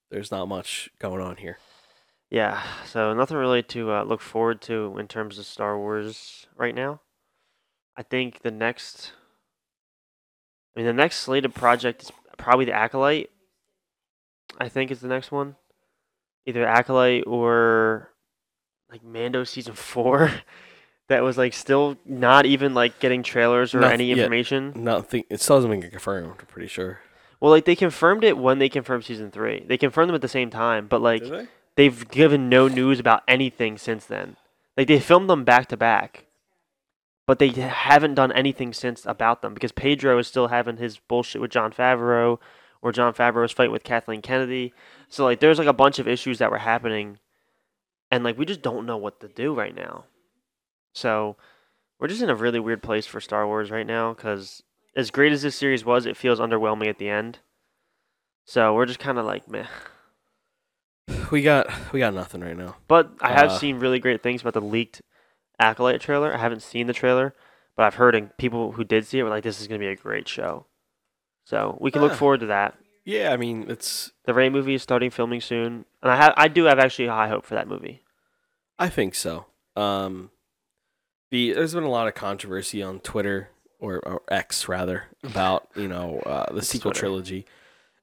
there's 0.09 0.31
not 0.31 0.47
much 0.47 0.89
going 0.99 1.21
on 1.21 1.37
here. 1.37 1.57
yeah. 2.29 2.61
So 2.85 3.13
nothing 3.13 3.37
really 3.37 3.63
to 3.63 3.91
uh, 3.91 4.03
look 4.03 4.21
forward 4.21 4.61
to 4.63 4.97
in 4.97 5.07
terms 5.07 5.37
of 5.39 5.45
Star 5.45 5.77
Wars 5.77 6.47
right 6.55 6.73
now. 6.75 7.01
I 7.97 8.03
think 8.03 8.41
the 8.41 8.51
next, 8.51 9.13
I 10.75 10.79
mean, 10.79 10.87
the 10.87 10.93
next 10.93 11.17
slated 11.17 11.55
project 11.55 12.03
is 12.03 12.11
probably 12.37 12.65
the 12.65 12.73
Acolyte. 12.73 13.29
I 14.59 14.69
think 14.69 14.91
is 14.91 15.01
the 15.01 15.07
next 15.07 15.31
one, 15.31 15.55
either 16.45 16.65
Acolyte 16.65 17.25
or 17.27 18.11
like 18.89 19.03
Mando 19.03 19.43
season 19.43 19.73
four. 19.73 20.31
that 21.07 21.23
was 21.23 21.37
like 21.37 21.53
still 21.53 21.97
not 22.05 22.45
even 22.45 22.73
like 22.73 22.99
getting 22.99 23.23
trailers 23.23 23.75
or 23.75 23.81
Noth- 23.81 23.93
any 23.93 24.05
yeah. 24.05 24.15
information. 24.15 24.73
Nothing. 24.75 25.23
It 25.29 25.41
still 25.41 25.57
hasn't 25.57 25.71
been 25.71 25.89
confirmed. 25.89 26.35
I'm 26.39 26.45
pretty 26.47 26.67
sure. 26.67 26.99
Well, 27.39 27.51
like 27.51 27.65
they 27.65 27.75
confirmed 27.75 28.23
it 28.23 28.37
when 28.37 28.59
they 28.59 28.69
confirmed 28.69 29.05
season 29.05 29.29
three. 29.29 29.63
They 29.67 29.77
confirmed 29.77 30.09
them 30.09 30.15
at 30.15 30.21
the 30.21 30.27
same 30.27 30.49
time, 30.49 30.87
but 30.87 31.01
like 31.01 31.23
they've 31.75 32.09
given 32.09 32.49
no 32.49 32.67
news 32.67 32.99
about 32.99 33.23
anything 33.27 33.77
since 33.77 34.05
then. 34.05 34.37
Like 34.77 34.87
they 34.87 34.99
filmed 34.99 35.29
them 35.29 35.43
back 35.43 35.67
to 35.69 35.77
back, 35.77 36.24
but 37.27 37.39
they 37.39 37.49
haven't 37.49 38.15
done 38.15 38.31
anything 38.31 38.73
since 38.73 39.05
about 39.05 39.41
them 39.41 39.53
because 39.53 39.71
Pedro 39.71 40.17
is 40.17 40.27
still 40.27 40.47
having 40.47 40.77
his 40.77 40.97
bullshit 40.99 41.41
with 41.41 41.51
Jon 41.51 41.71
Favreau, 41.71 42.39
or 42.81 42.91
Jon 42.91 43.13
Favreau's 43.13 43.51
fight 43.51 43.71
with 43.71 43.83
Kathleen 43.83 44.21
Kennedy. 44.21 44.73
So 45.09 45.23
like 45.23 45.39
there's 45.39 45.57
like 45.57 45.67
a 45.67 45.73
bunch 45.73 45.99
of 45.99 46.07
issues 46.07 46.39
that 46.39 46.51
were 46.51 46.59
happening, 46.59 47.19
and 48.11 48.23
like 48.23 48.37
we 48.37 48.45
just 48.45 48.61
don't 48.61 48.85
know 48.85 48.97
what 48.97 49.19
to 49.21 49.27
do 49.27 49.53
right 49.53 49.75
now. 49.75 50.05
So 50.93 51.35
we're 51.99 52.07
just 52.07 52.21
in 52.21 52.29
a 52.29 52.35
really 52.35 52.59
weird 52.59 52.83
place 52.83 53.05
for 53.05 53.19
Star 53.19 53.47
Wars 53.47 53.71
right 53.71 53.87
now 53.87 54.13
because 54.13 54.63
as 54.95 55.11
great 55.11 55.31
as 55.33 55.41
this 55.41 55.55
series 55.55 55.83
was, 55.83 56.05
it 56.05 56.15
feels 56.17 56.39
underwhelming 56.39 56.87
at 56.87 56.99
the 56.99 57.09
end. 57.09 57.39
So 58.45 58.73
we're 58.75 58.85
just 58.85 58.99
kind 58.99 59.17
of 59.17 59.25
like 59.25 59.49
meh. 59.49 59.65
We 61.31 61.41
got 61.41 61.67
we 61.91 61.99
got 61.99 62.13
nothing 62.13 62.41
right 62.41 62.55
now. 62.57 62.75
But 62.87 63.11
I 63.19 63.31
have 63.31 63.49
Uh, 63.49 63.57
seen 63.57 63.79
really 63.79 63.99
great 63.99 64.21
things 64.21 64.41
about 64.41 64.53
the 64.53 64.61
leaked 64.61 65.01
Acolyte 65.59 66.01
trailer. 66.01 66.33
I 66.33 66.37
haven't 66.37 66.61
seen 66.61 66.87
the 66.87 66.93
trailer, 66.93 67.33
but 67.75 67.83
I've 67.85 67.95
heard 67.95 68.15
and 68.15 68.35
people 68.37 68.73
who 68.73 68.83
did 68.83 69.05
see 69.05 69.19
it 69.19 69.23
were 69.23 69.29
like, 69.29 69.43
"This 69.43 69.61
is 69.61 69.67
going 69.67 69.79
to 69.79 69.85
be 69.85 69.91
a 69.91 69.95
great 69.95 70.27
show." 70.27 70.65
So 71.45 71.77
we 71.79 71.91
can 71.91 72.01
look 72.01 72.13
Ah. 72.13 72.15
forward 72.15 72.39
to 72.41 72.45
that. 72.47 72.75
Yeah, 73.03 73.31
I 73.31 73.37
mean 73.37 73.65
it's. 73.69 74.11
The 74.25 74.33
Rey 74.33 74.49
movie 74.49 74.73
is 74.73 74.81
starting 74.81 75.11
filming 75.11 75.41
soon, 75.41 75.85
and 76.01 76.11
I 76.11 76.15
have 76.15 76.33
I 76.37 76.47
do 76.47 76.63
have 76.65 76.79
actually 76.79 77.07
high 77.07 77.27
hope 77.27 77.45
for 77.45 77.53
that 77.55 77.67
movie. 77.67 78.01
I 78.79 78.89
think 78.89 79.13
so. 79.15 79.45
Um, 79.75 80.31
the 81.31 81.53
there's 81.53 81.73
been 81.73 81.83
a 81.83 81.89
lot 81.89 82.07
of 82.07 82.15
controversy 82.15 82.81
on 82.81 82.99
Twitter 82.99 83.49
or, 83.79 83.99
or 83.99 84.21
X 84.29 84.67
rather 84.67 85.03
about 85.23 85.67
you 85.75 85.87
know 85.87 86.19
uh, 86.25 86.51
the 86.51 86.61
sequel 86.63 86.91
Twitter. 86.91 86.99
trilogy, 87.01 87.45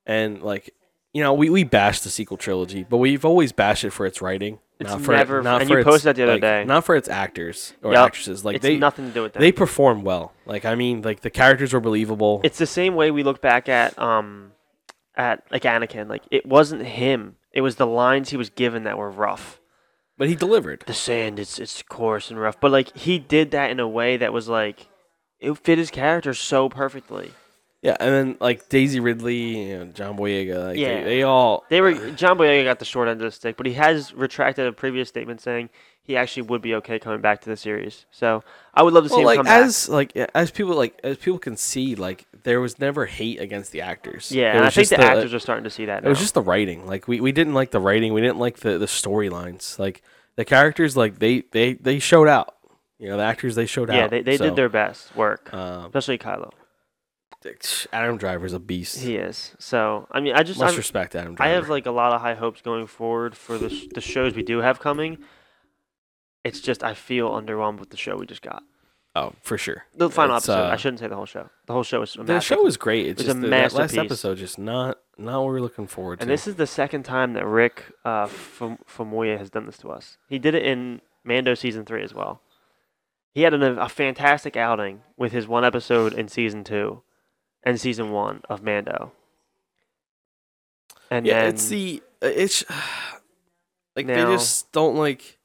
and 0.06 0.40
like 0.42 0.72
you 1.12 1.22
know 1.22 1.34
we 1.34 1.50
we 1.50 1.64
bash 1.64 2.00
the 2.00 2.10
sequel 2.10 2.36
trilogy, 2.36 2.84
but 2.88 2.98
we've 2.98 3.24
always 3.24 3.52
bashed 3.52 3.84
it 3.84 3.90
for 3.90 4.06
its 4.06 4.20
writing. 4.22 4.58
It's 4.80 4.90
not 4.90 5.02
for 5.02 5.12
never- 5.14 5.42
not 5.42 5.60
and 5.60 5.70
for 5.70 5.78
you 5.78 5.84
posted 5.84 6.08
that 6.08 6.16
the 6.16 6.24
other 6.24 6.32
like, 6.32 6.40
day. 6.40 6.64
Not 6.64 6.84
for 6.84 6.96
its 6.96 7.08
actors 7.08 7.74
or 7.82 7.92
Yup. 7.92 8.06
actresses. 8.06 8.44
Like 8.44 8.56
it's 8.56 8.62
they 8.62 8.78
nothing 8.78 9.06
to 9.06 9.12
do 9.12 9.22
with 9.22 9.34
that. 9.34 9.38
they 9.40 9.52
perform 9.52 10.02
well. 10.02 10.32
Like 10.46 10.64
I 10.64 10.74
mean, 10.74 11.02
like 11.02 11.20
the 11.20 11.30
characters 11.30 11.72
were 11.72 11.80
believable. 11.80 12.40
it's 12.42 12.58
the 12.58 12.66
same 12.66 12.94
way 12.96 13.10
we 13.12 13.22
look 13.22 13.40
back 13.40 13.68
at 13.68 13.96
um 13.98 14.52
at 15.16 15.44
like 15.52 15.62
Anakin. 15.62 16.08
Like 16.08 16.22
it 16.30 16.46
wasn't 16.46 16.82
him. 16.84 17.36
It 17.52 17.60
was 17.60 17.76
the 17.76 17.86
lines 17.86 18.30
he 18.30 18.36
was 18.36 18.50
given 18.50 18.82
that 18.84 18.96
were 18.98 19.10
rough. 19.10 19.60
but 20.18 20.28
he 20.28 20.34
delivered. 20.34 20.82
the 20.86 20.94
sand 20.94 21.38
it's 21.38 21.58
it's 21.58 21.82
coarse 21.82 22.30
and 22.30 22.40
rough 22.40 22.58
but 22.60 22.72
like 22.72 22.96
he 22.96 23.18
did 23.18 23.50
that 23.52 23.70
in 23.70 23.78
a 23.78 23.86
way 23.88 24.16
that 24.16 24.32
was 24.32 24.48
like 24.48 24.88
it 25.38 25.56
fit 25.58 25.78
his 25.78 25.90
character 25.90 26.32
so 26.34 26.68
perfectly 26.68 27.32
Yeah, 27.82 27.96
and 27.98 28.14
then 28.14 28.36
like 28.40 28.68
Daisy 28.68 29.00
Ridley, 29.00 29.70
you 29.70 29.78
know, 29.78 29.84
John 29.86 30.16
Boyega, 30.16 30.66
like 30.68 30.78
Yeah. 30.78 30.98
they, 31.02 31.04
they 31.04 31.22
all 31.24 31.64
they 31.68 31.80
were 31.80 31.94
john 32.12 32.38
boyega 32.38 32.64
got 32.64 32.78
the 32.78 32.84
short 32.84 33.08
end 33.08 33.20
of 33.20 33.24
the 33.24 33.30
stick 33.32 33.56
but 33.56 33.66
he 33.66 33.72
has 33.74 34.14
retracted 34.14 34.66
a 34.66 34.72
previous 34.72 35.08
statement 35.08 35.40
saying 35.40 35.68
he 36.04 36.16
actually 36.16 36.42
would 36.42 36.62
be 36.62 36.74
okay 36.76 36.98
coming 36.98 37.20
back 37.20 37.40
to 37.40 37.48
the 37.50 37.56
series 37.56 38.06
so 38.12 38.42
i 38.74 38.82
would 38.82 38.92
love 38.94 39.02
to 39.04 39.08
see 39.08 39.14
well, 39.16 39.20
him 39.22 39.26
like 39.26 39.36
come 39.38 39.46
back 39.46 39.62
as 39.64 39.88
like 39.88 40.16
as 40.16 40.50
people 40.52 40.74
like 40.76 40.98
as 41.02 41.16
people 41.16 41.38
can 41.40 41.56
see, 41.56 41.94
like 41.96 42.26
there 42.44 42.60
was 42.60 42.78
never 42.78 43.06
hate 43.06 43.40
against 43.40 43.72
the 43.72 43.80
actors. 43.80 44.30
yeah 44.30 44.52
and 44.56 44.60
i 44.64 44.70
think 44.70 44.88
just 44.88 44.90
the 44.90 45.00
actors 45.00 45.34
are 45.34 45.38
starting 45.40 45.64
to 45.64 45.70
see 45.70 45.86
that 45.86 46.04
It 46.04 46.08
was 46.08 46.18
just 46.20 46.34
the 46.34 46.42
writing. 46.42 46.86
Like 46.86 47.08
we, 47.08 47.20
we 47.20 47.32
didn't 47.32 47.54
like 47.54 47.70
the 47.72 47.80
writing. 47.80 48.12
We 48.12 48.20
didn't 48.20 48.38
like 48.38 48.58
the 48.58 48.78
the 48.78 48.86
storylines. 48.86 49.78
Like 49.78 50.02
the 50.36 50.44
characters, 50.44 50.96
like 50.96 51.18
they 51.18 51.42
they 51.52 51.74
they 51.74 51.98
showed 51.98 52.28
out. 52.28 52.54
You 52.98 53.08
know, 53.08 53.16
the 53.16 53.24
actors 53.24 53.54
they 53.54 53.66
showed 53.66 53.88
yeah 53.88 53.94
out. 53.94 53.98
Yeah, 53.98 54.06
they, 54.08 54.22
they 54.22 54.36
So, 54.38 54.44
did 54.44 54.56
their 54.56 54.68
best 54.68 55.14
work 55.16 55.52
Um, 55.52 55.86
especially 55.86 56.18
kylo 56.18 56.50
Adam 57.92 58.16
Driver's 58.16 58.52
a 58.52 58.58
beast. 58.60 58.98
he 59.00 59.16
is 59.16 59.54
so 59.58 60.06
i 60.10 60.20
mean 60.20 60.34
i 60.34 60.42
just 60.42 60.58
Must 60.60 60.74
I, 60.74 60.76
respect 60.76 61.14
Adam 61.14 61.34
Driver. 61.34 61.50
I 61.50 61.54
have 61.54 61.68
like 61.68 61.86
a 61.86 61.90
lot 61.90 62.12
of 62.12 62.20
high 62.20 62.34
hopes 62.34 62.60
going 62.62 62.86
forward 62.86 63.36
for 63.36 63.58
the 63.58 63.68
sh- 63.70 63.86
the 63.94 64.00
shows 64.00 64.34
we 64.34 64.42
do 64.42 64.58
have 64.58 64.80
coming 64.80 65.18
it's 66.44 66.60
just 66.60 66.82
i 66.82 66.94
feel 66.94 67.30
underwhelmed 67.30 67.78
with 67.80 67.90
the 67.90 67.96
show 67.96 68.16
we 68.16 68.26
just 68.26 68.42
got 68.42 68.62
oh 69.14 69.32
for 69.42 69.58
sure. 69.58 69.84
The 69.94 70.08
final 70.10 70.36
It's, 70.36 70.48
episode. 70.48 70.68
I 70.68 70.72
uh, 70.72 70.76
shouldn't 70.76 71.00
say 71.00 71.06
the 71.08 71.16
whole 71.16 71.26
show. 71.26 71.50
The 71.66 71.72
whole 71.74 71.82
show 71.82 72.00
was 72.00 72.16
a 72.16 72.22
The 72.22 72.40
show 72.40 72.62
was 72.62 72.78
great. 72.78 73.06
It's 73.06 73.20
It 73.20 73.26
was 73.26 73.34
just 73.34 73.38
a 73.38 73.40
the, 73.42 73.48
last 73.48 73.74
masterpiece. 73.76 73.98
episode 74.06 74.38
just 74.38 74.58
not 74.58 74.98
not 75.18 75.40
what 75.40 75.48
we 75.48 75.52
we're 75.52 75.60
looking 75.60 75.86
forward 75.86 76.18
to. 76.18 76.22
and 76.22 76.30
this 76.30 76.46
is 76.46 76.54
the 76.54 76.66
second 76.66 77.02
time 77.02 77.34
that 77.34 77.44
Rick 77.44 77.84
uh, 78.06 78.26
Fam- 78.26 78.78
Famuyiwa 78.88 79.36
has 79.36 79.50
done 79.50 79.66
this 79.66 79.76
to 79.78 79.90
us. 79.90 80.16
He 80.28 80.38
did 80.38 80.54
it 80.54 80.64
in 80.64 81.02
Mando 81.24 81.54
season 81.54 81.84
three 81.84 82.02
as 82.02 82.14
well. 82.14 82.40
He 83.34 83.42
had 83.42 83.52
an, 83.54 83.62
a 83.62 83.88
fantastic 83.88 84.56
outing 84.56 85.02
with 85.18 85.32
his 85.32 85.46
one 85.46 85.64
episode 85.64 86.14
in 86.14 86.28
season 86.28 86.64
two, 86.64 87.02
and 87.64 87.80
season 87.80 88.10
one 88.10 88.42
of 88.48 88.62
Mando. 88.62 89.12
And 91.10 91.26
yeah, 91.26 91.40
then 91.40 91.44
uh, 91.46 91.48
it's 91.50 91.68
the 91.68 92.02
it's 92.20 92.64
like 93.96 94.06
Now- 94.06 94.26
they 94.28 94.34
just 94.36 94.72
don't 94.72 94.96
like 94.96 95.38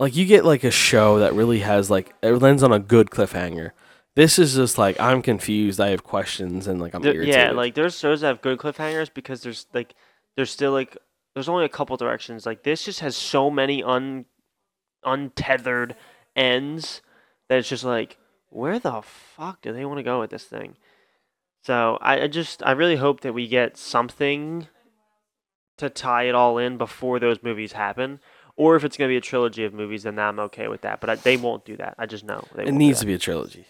like 0.00 0.16
you 0.16 0.24
get 0.26 0.44
like 0.44 0.64
a 0.64 0.70
show 0.70 1.18
that 1.20 1.34
really 1.34 1.60
has 1.60 1.90
like 1.90 2.14
it 2.22 2.32
lands 2.32 2.62
on 2.62 2.72
a 2.72 2.78
good 2.78 3.10
cliffhanger. 3.10 3.70
This 4.14 4.38
is 4.38 4.54
just 4.56 4.76
like 4.78 4.98
I'm 5.00 5.22
confused. 5.22 5.80
I 5.80 5.88
have 5.90 6.04
questions 6.04 6.66
and 6.66 6.80
like 6.80 6.94
I'm 6.94 7.02
There- 7.02 7.14
irritated. 7.14 7.34
yeah, 7.40 7.50
like 7.52 7.74
there's 7.74 7.98
shows 7.98 8.20
that 8.22 8.26
have 8.28 8.42
good 8.42 8.58
cliffhangers 8.58 9.12
because 9.12 9.42
there's 9.42 9.66
like 9.72 9.94
there's 10.36 10.50
still 10.50 10.72
like 10.72 10.96
there's 11.34 11.48
only 11.48 11.64
a 11.64 11.68
couple 11.70 11.96
directions. 11.96 12.44
Like 12.46 12.62
this 12.62 12.84
just 12.84 13.00
has 13.00 13.16
so 13.16 13.50
many 13.50 13.82
un 13.82 14.24
untethered 15.04 15.96
ends 16.36 17.02
that 17.48 17.58
it's 17.58 17.68
just 17.68 17.84
like 17.84 18.18
where 18.52 18.78
the 18.78 19.02
fuck 19.02 19.60
do 19.62 19.72
they 19.72 19.84
want 19.84 19.98
to 19.98 20.02
go 20.02 20.20
with 20.20 20.30
this 20.30 20.44
thing? 20.44 20.76
So 21.64 21.98
I, 22.00 22.22
I 22.22 22.26
just 22.26 22.62
I 22.64 22.72
really 22.72 22.96
hope 22.96 23.20
that 23.20 23.32
we 23.32 23.46
get 23.48 23.76
something 23.76 24.68
to 25.78 25.88
tie 25.88 26.24
it 26.24 26.34
all 26.34 26.58
in 26.58 26.76
before 26.76 27.18
those 27.18 27.42
movies 27.42 27.72
happen, 27.72 28.20
Or 28.56 28.76
if 28.76 28.84
it's 28.84 28.96
going 28.96 29.08
to 29.08 29.12
be 29.12 29.16
a 29.16 29.20
trilogy 29.22 29.64
of 29.64 29.72
movies, 29.72 30.02
then 30.02 30.18
I'm 30.18 30.38
okay 30.38 30.68
with 30.68 30.82
that. 30.82 31.00
But 31.00 31.10
I, 31.10 31.14
they 31.16 31.36
won't 31.36 31.64
do 31.64 31.76
that. 31.78 31.94
I 31.98 32.06
just 32.06 32.24
know 32.24 32.44
they 32.54 32.66
It 32.66 32.72
needs 32.72 33.00
to 33.00 33.06
be 33.06 33.14
a 33.14 33.18
trilogy. 33.18 33.66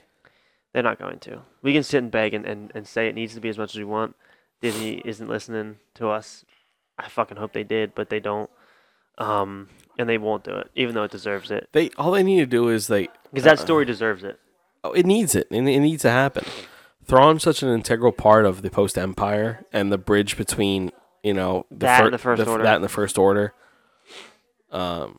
They're 0.73 0.83
not 0.83 0.99
going 0.99 1.18
to. 1.21 1.42
We 1.62 1.73
can 1.73 1.83
sit 1.83 1.99
and 1.99 2.11
beg 2.11 2.35
and, 2.35 2.45
and, 2.45 2.73
and 2.75 2.87
say 2.87 3.07
it 3.07 3.14
needs 3.14 3.35
to 3.35 3.40
be 3.40 3.49
as 3.49 3.59
much 3.59 3.75
as 3.75 3.79
we 3.79 3.85
want. 3.85 4.16
Disney 4.61 5.03
isn't 5.05 5.29
listening 5.29 5.79
to 5.95 6.09
us. 6.09 6.45
I 6.99 7.09
fucking 7.09 7.37
hope 7.37 7.53
they 7.53 7.64
did, 7.64 7.95
but 7.95 8.09
they 8.11 8.21
don't. 8.21 8.51
Um, 9.18 9.68
and 9.99 10.09
they 10.09 10.18
won't 10.18 10.45
do 10.45 10.57
it, 10.57 10.71
even 10.75 10.95
though 10.95 11.05
it 11.05 11.11
deserves 11.11 11.51
it. 11.51 11.68
They 11.73 11.90
all 11.99 12.11
they 12.11 12.23
need 12.23 12.40
to 12.40 12.47
do 12.47 12.68
is 12.68 12.87
they 12.87 13.09
Because 13.31 13.45
that 13.45 13.59
Uh, 13.61 13.64
story 13.64 13.85
deserves 13.85 14.25
it. 14.25 14.40
Oh, 14.85 14.92
it 14.92 15.07
needs 15.07 15.35
it. 15.35 15.47
and 15.51 15.68
It 15.68 15.81
needs 15.81 16.03
to 16.03 16.11
happen. 16.11 16.45
Thrawn's 17.05 17.42
such 17.42 17.62
an 17.62 17.68
integral 17.68 18.12
part 18.12 18.45
of 18.45 18.62
the 18.62 18.71
post 18.71 18.97
Empire 18.97 19.64
and 19.73 19.92
the 19.92 19.99
bridge 19.99 20.37
between 20.37 20.90
you 21.23 21.35
know 21.35 21.66
the, 21.71 21.79
That 21.87 21.99
fir- 21.99 22.05
and 22.07 22.14
the 22.14 22.18
First 22.18 22.47
Order. 22.49 22.64
That 22.64 22.75
and 22.77 22.85
the 22.85 22.88
First 22.88 23.18
Order. 23.18 23.55
Um, 24.71 25.18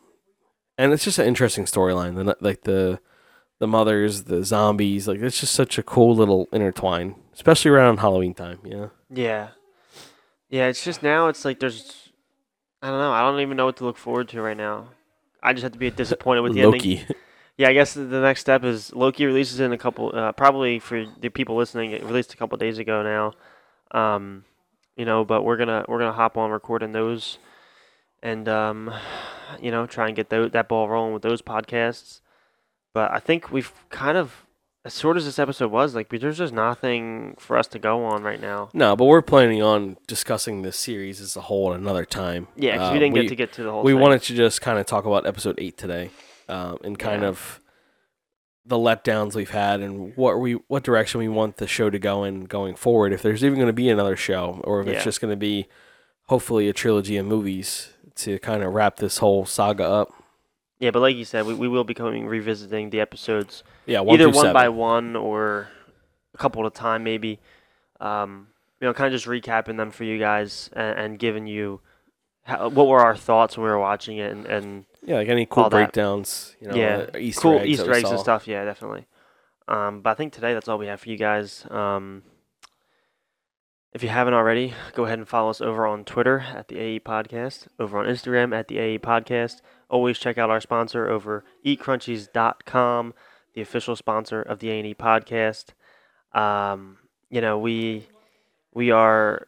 and 0.77 0.91
it's 0.93 1.03
just 1.03 1.19
an 1.19 1.27
interesting 1.27 1.65
storyline. 1.65 2.15
The 2.15 2.35
like 2.41 2.61
the 2.63 2.99
the 3.59 3.67
mothers, 3.67 4.23
the 4.23 4.43
zombies, 4.43 5.07
like 5.07 5.21
it's 5.21 5.39
just 5.39 5.53
such 5.53 5.77
a 5.77 5.83
cool 5.83 6.15
little 6.15 6.47
intertwine, 6.51 7.15
especially 7.33 7.71
around 7.71 7.97
Halloween 7.97 8.33
time. 8.33 8.59
Yeah. 8.65 8.87
Yeah. 9.09 9.49
Yeah, 10.49 10.67
it's 10.67 10.83
just 10.83 11.01
now 11.03 11.27
it's 11.27 11.45
like 11.45 11.59
there's 11.59 12.09
I 12.81 12.89
don't 12.89 12.99
know, 12.99 13.11
I 13.11 13.21
don't 13.21 13.39
even 13.41 13.55
know 13.57 13.65
what 13.65 13.77
to 13.77 13.85
look 13.85 13.97
forward 13.97 14.29
to 14.29 14.41
right 14.41 14.57
now. 14.57 14.89
I 15.41 15.53
just 15.53 15.63
have 15.63 15.71
to 15.73 15.79
be 15.79 15.89
disappointed 15.91 16.41
with 16.41 16.53
the 16.53 16.61
ending. 16.61 16.81
Yeah, 17.57 17.69
I 17.69 17.73
guess 17.73 17.93
the 17.93 18.01
next 18.03 18.41
step 18.41 18.63
is 18.63 18.93
Loki 18.95 19.25
releases 19.25 19.59
in 19.59 19.71
a 19.73 19.77
couple 19.77 20.11
uh, 20.13 20.31
probably 20.31 20.79
for 20.79 21.05
the 21.19 21.29
people 21.29 21.55
listening, 21.55 21.91
it 21.91 22.03
released 22.03 22.33
a 22.33 22.37
couple 22.37 22.57
days 22.57 22.77
ago 22.79 23.03
now. 23.03 23.33
Um 23.99 24.45
you 24.95 25.05
know, 25.05 25.23
but 25.25 25.43
we're 25.43 25.57
gonna 25.57 25.85
we're 25.87 25.99
gonna 25.99 26.13
hop 26.13 26.37
on 26.37 26.49
recording 26.51 26.91
those 26.91 27.37
and 28.21 28.47
um 28.49 28.93
you 29.61 29.69
know, 29.71 29.85
try 29.85 30.07
and 30.07 30.15
get 30.15 30.29
tho- 30.29 30.49
that 30.49 30.67
ball 30.67 30.89
rolling 30.89 31.13
with 31.13 31.21
those 31.23 31.41
podcasts. 31.41 32.21
But 32.93 33.11
I 33.11 33.19
think 33.19 33.51
we've 33.51 33.71
kind 33.89 34.17
of 34.17 34.45
as 34.85 34.99
short 34.99 35.15
as 35.15 35.23
this 35.25 35.39
episode 35.39 35.71
was, 35.71 35.95
like 35.95 36.09
there's 36.09 36.37
just 36.39 36.53
nothing 36.53 37.35
for 37.39 37.57
us 37.57 37.67
to 37.67 37.79
go 37.79 38.03
on 38.05 38.21
right 38.23 38.41
now. 38.41 38.69
no, 38.73 38.95
but 38.95 39.05
we're 39.05 39.21
planning 39.21 39.61
on 39.61 39.95
discussing 40.07 40.61
this 40.61 40.75
series 40.75 41.21
as 41.21 41.35
a 41.37 41.41
whole 41.41 41.73
at 41.73 41.79
another 41.79 42.03
time. 42.05 42.47
Yeah, 42.57 42.73
because 42.73 42.89
Uh, 42.89 42.93
we 42.93 42.99
didn't 42.99 43.15
get 43.15 43.27
to 43.29 43.35
get 43.35 43.53
to 43.53 43.63
the 43.63 43.71
whole. 43.71 43.83
we 43.83 43.93
thing. 43.93 44.01
wanted 44.01 44.21
to 44.23 44.35
just 44.35 44.61
kind 44.61 44.77
of 44.79 44.85
talk 44.85 45.05
about 45.05 45.25
episode 45.25 45.55
eight 45.59 45.77
today, 45.77 46.09
um, 46.49 46.77
and 46.83 46.97
kind 46.99 47.21
Yeah. 47.23 47.29
of 47.29 47.59
the 48.65 48.77
letdowns 48.77 49.35
we've 49.35 49.49
had 49.49 49.81
and 49.81 50.15
what 50.15 50.39
we 50.39 50.53
what 50.67 50.83
direction 50.83 51.19
we 51.19 51.27
want 51.27 51.57
the 51.57 51.67
show 51.67 51.89
to 51.89 51.99
go 51.99 52.23
in 52.23 52.45
going 52.45 52.75
forward. 52.75 53.11
If 53.11 53.21
there's 53.21 53.43
even 53.43 53.57
going 53.57 53.67
to 53.67 53.73
be 53.73 53.89
another 53.89 54.15
show, 54.15 54.61
or 54.63 54.81
if 54.81 54.87
Yeah. 54.87 54.93
it's 54.93 55.03
just 55.03 55.19
going 55.21 55.31
to 55.31 55.37
be 55.37 55.67
hopefully 56.27 56.69
a 56.69 56.73
trilogy 56.73 57.17
of 57.17 57.25
movies 57.25 57.89
to 58.15 58.39
kind 58.39 58.63
of 58.63 58.73
wrap 58.73 58.97
this 58.97 59.17
whole 59.17 59.45
saga 59.45 59.83
up. 59.83 60.13
Yeah, 60.79 60.91
but 60.91 60.99
like 61.01 61.15
you 61.15 61.25
said, 61.25 61.45
we, 61.45 61.53
we 61.53 61.67
will 61.67 61.83
be 61.83 61.93
coming 61.93 62.25
revisiting 62.27 62.89
the 62.89 62.99
episodes 63.01 63.63
Yeah, 63.85 63.99
one 64.01 64.15
either 64.15 64.27
one 64.27 64.35
seven. 64.35 64.53
by 64.53 64.69
one 64.69 65.15
or 65.15 65.67
a 66.33 66.37
couple 66.37 66.65
at 66.65 66.67
a 66.67 66.75
time, 66.75 67.03
maybe. 67.03 67.39
Um, 67.99 68.47
you 68.81 68.87
know, 68.87 68.93
kind 68.93 69.13
of 69.13 69.19
just 69.19 69.27
recapping 69.29 69.77
them 69.77 69.91
for 69.91 70.03
you 70.03 70.19
guys 70.19 70.69
and, 70.73 70.99
and 70.99 71.19
giving 71.19 71.47
you 71.47 71.79
how, 72.43 72.67
what 72.69 72.87
were 72.87 72.99
our 72.99 73.15
thoughts 73.15 73.55
when 73.57 73.63
we 73.65 73.69
were 73.71 73.79
watching 73.79 74.17
it 74.17 74.31
and, 74.31 74.45
and 74.45 74.85
yeah, 75.05 75.15
like 75.17 75.29
any 75.29 75.45
cool 75.45 75.63
all 75.65 75.69
that. 75.69 75.75
breakdowns. 75.75 76.55
You 76.59 76.69
know, 76.69 76.75
Yeah, 76.75 77.05
uh, 77.13 77.17
Easter 77.17 77.41
cool 77.41 77.59
eggs, 77.59 77.69
Easter 77.69 77.93
eggs 77.93 78.09
and 78.09 78.19
stuff. 78.19 78.47
Yeah, 78.47 78.65
definitely. 78.65 79.05
Um, 79.67 80.01
but 80.01 80.11
I 80.11 80.13
think 80.15 80.33
today 80.33 80.53
that's 80.53 80.67
all 80.67 80.77
we 80.77 80.87
have 80.87 80.99
for 81.01 81.09
you 81.09 81.17
guys. 81.17 81.65
Um, 81.69 82.23
if 83.93 84.01
you 84.01 84.09
haven't 84.09 84.33
already, 84.33 84.73
go 84.95 85.05
ahead 85.05 85.19
and 85.19 85.27
follow 85.27 85.51
us 85.51 85.61
over 85.61 85.85
on 85.85 86.03
Twitter 86.03 86.39
at 86.39 86.67
the 86.67 86.79
AE 86.79 86.99
Podcast, 87.01 87.67
over 87.79 87.99
on 87.99 88.05
Instagram 88.05 88.53
at 88.57 88.67
the 88.67 88.79
AE 88.79 88.97
Podcast. 88.99 89.61
Always 89.87 90.17
check 90.17 90.37
out 90.39 90.49
our 90.49 90.59
sponsor 90.59 91.07
over 91.07 91.45
eatcrunchies.com, 91.63 93.13
the 93.53 93.61
official 93.61 93.95
sponsor 93.95 94.41
of 94.41 94.59
the 94.59 94.71
A&E 94.71 94.95
Podcast. 94.95 95.73
Um, 96.33 96.97
you 97.29 97.39
know, 97.39 97.59
we 97.59 98.07
we 98.73 98.89
are 98.89 99.45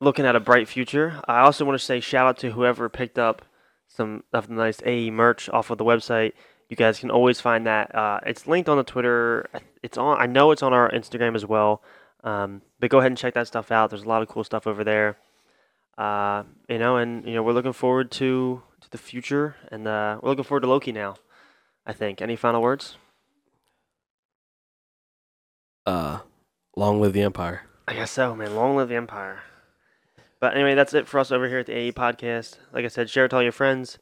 looking 0.00 0.24
at 0.24 0.36
a 0.36 0.40
bright 0.40 0.68
future. 0.68 1.20
I 1.26 1.40
also 1.40 1.64
want 1.66 1.78
to 1.78 1.84
say 1.84 2.00
shout 2.00 2.26
out 2.26 2.38
to 2.38 2.52
whoever 2.52 2.88
picked 2.88 3.18
up 3.18 3.44
some 3.94 4.24
of 4.32 4.48
the 4.48 4.54
nice 4.54 4.82
AE 4.84 5.10
merch 5.10 5.48
off 5.50 5.70
of 5.70 5.78
the 5.78 5.84
website. 5.84 6.32
You 6.68 6.76
guys 6.76 6.98
can 7.00 7.10
always 7.10 7.40
find 7.40 7.66
that. 7.66 7.94
Uh, 7.94 8.20
it's 8.24 8.46
linked 8.46 8.68
on 8.68 8.78
the 8.78 8.84
Twitter. 8.84 9.48
It's 9.82 9.98
on. 9.98 10.20
I 10.20 10.26
know 10.26 10.50
it's 10.50 10.62
on 10.62 10.72
our 10.72 10.90
Instagram 10.90 11.34
as 11.34 11.44
well. 11.44 11.82
Um, 12.24 12.62
but 12.80 12.88
go 12.88 12.98
ahead 12.98 13.10
and 13.10 13.18
check 13.18 13.34
that 13.34 13.46
stuff 13.46 13.70
out. 13.70 13.90
There's 13.90 14.04
a 14.04 14.08
lot 14.08 14.22
of 14.22 14.28
cool 14.28 14.44
stuff 14.44 14.66
over 14.66 14.84
there. 14.84 15.18
Uh, 15.98 16.44
you 16.68 16.78
know, 16.78 16.96
and 16.96 17.26
you 17.26 17.34
know 17.34 17.42
we're 17.42 17.52
looking 17.52 17.74
forward 17.74 18.10
to 18.12 18.62
to 18.80 18.90
the 18.90 18.98
future, 18.98 19.56
and 19.70 19.86
uh, 19.86 20.18
we're 20.22 20.30
looking 20.30 20.44
forward 20.44 20.62
to 20.62 20.68
Loki 20.68 20.92
now. 20.92 21.16
I 21.84 21.92
think. 21.92 22.22
Any 22.22 22.36
final 22.36 22.62
words? 22.62 22.96
Uh, 25.84 26.20
long 26.76 27.00
live 27.00 27.12
the 27.12 27.22
Empire. 27.22 27.62
I 27.88 27.94
guess 27.94 28.12
so, 28.12 28.34
man. 28.34 28.54
Long 28.54 28.76
live 28.76 28.88
the 28.88 28.94
Empire. 28.94 29.40
But 30.42 30.56
anyway, 30.56 30.74
that's 30.74 30.92
it 30.92 31.06
for 31.06 31.20
us 31.20 31.30
over 31.30 31.48
here 31.48 31.60
at 31.60 31.66
the 31.66 31.76
AE 31.78 31.92
Podcast. 31.92 32.56
Like 32.72 32.84
I 32.84 32.88
said, 32.88 33.08
share 33.08 33.26
it 33.26 33.28
to 33.28 33.36
all 33.36 33.44
your 33.44 33.52
friends, 33.52 34.00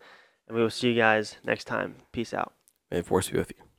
and 0.49 0.57
we 0.57 0.63
will 0.63 0.71
see 0.71 0.89
you 0.89 0.95
guys 0.95 1.37
next 1.45 1.65
time. 1.67 1.97
Peace 2.13 2.33
out. 2.33 2.55
May 2.91 3.01
the 3.01 3.05
force 3.05 3.29
be 3.29 3.37
with 3.37 3.51
you. 3.51 3.70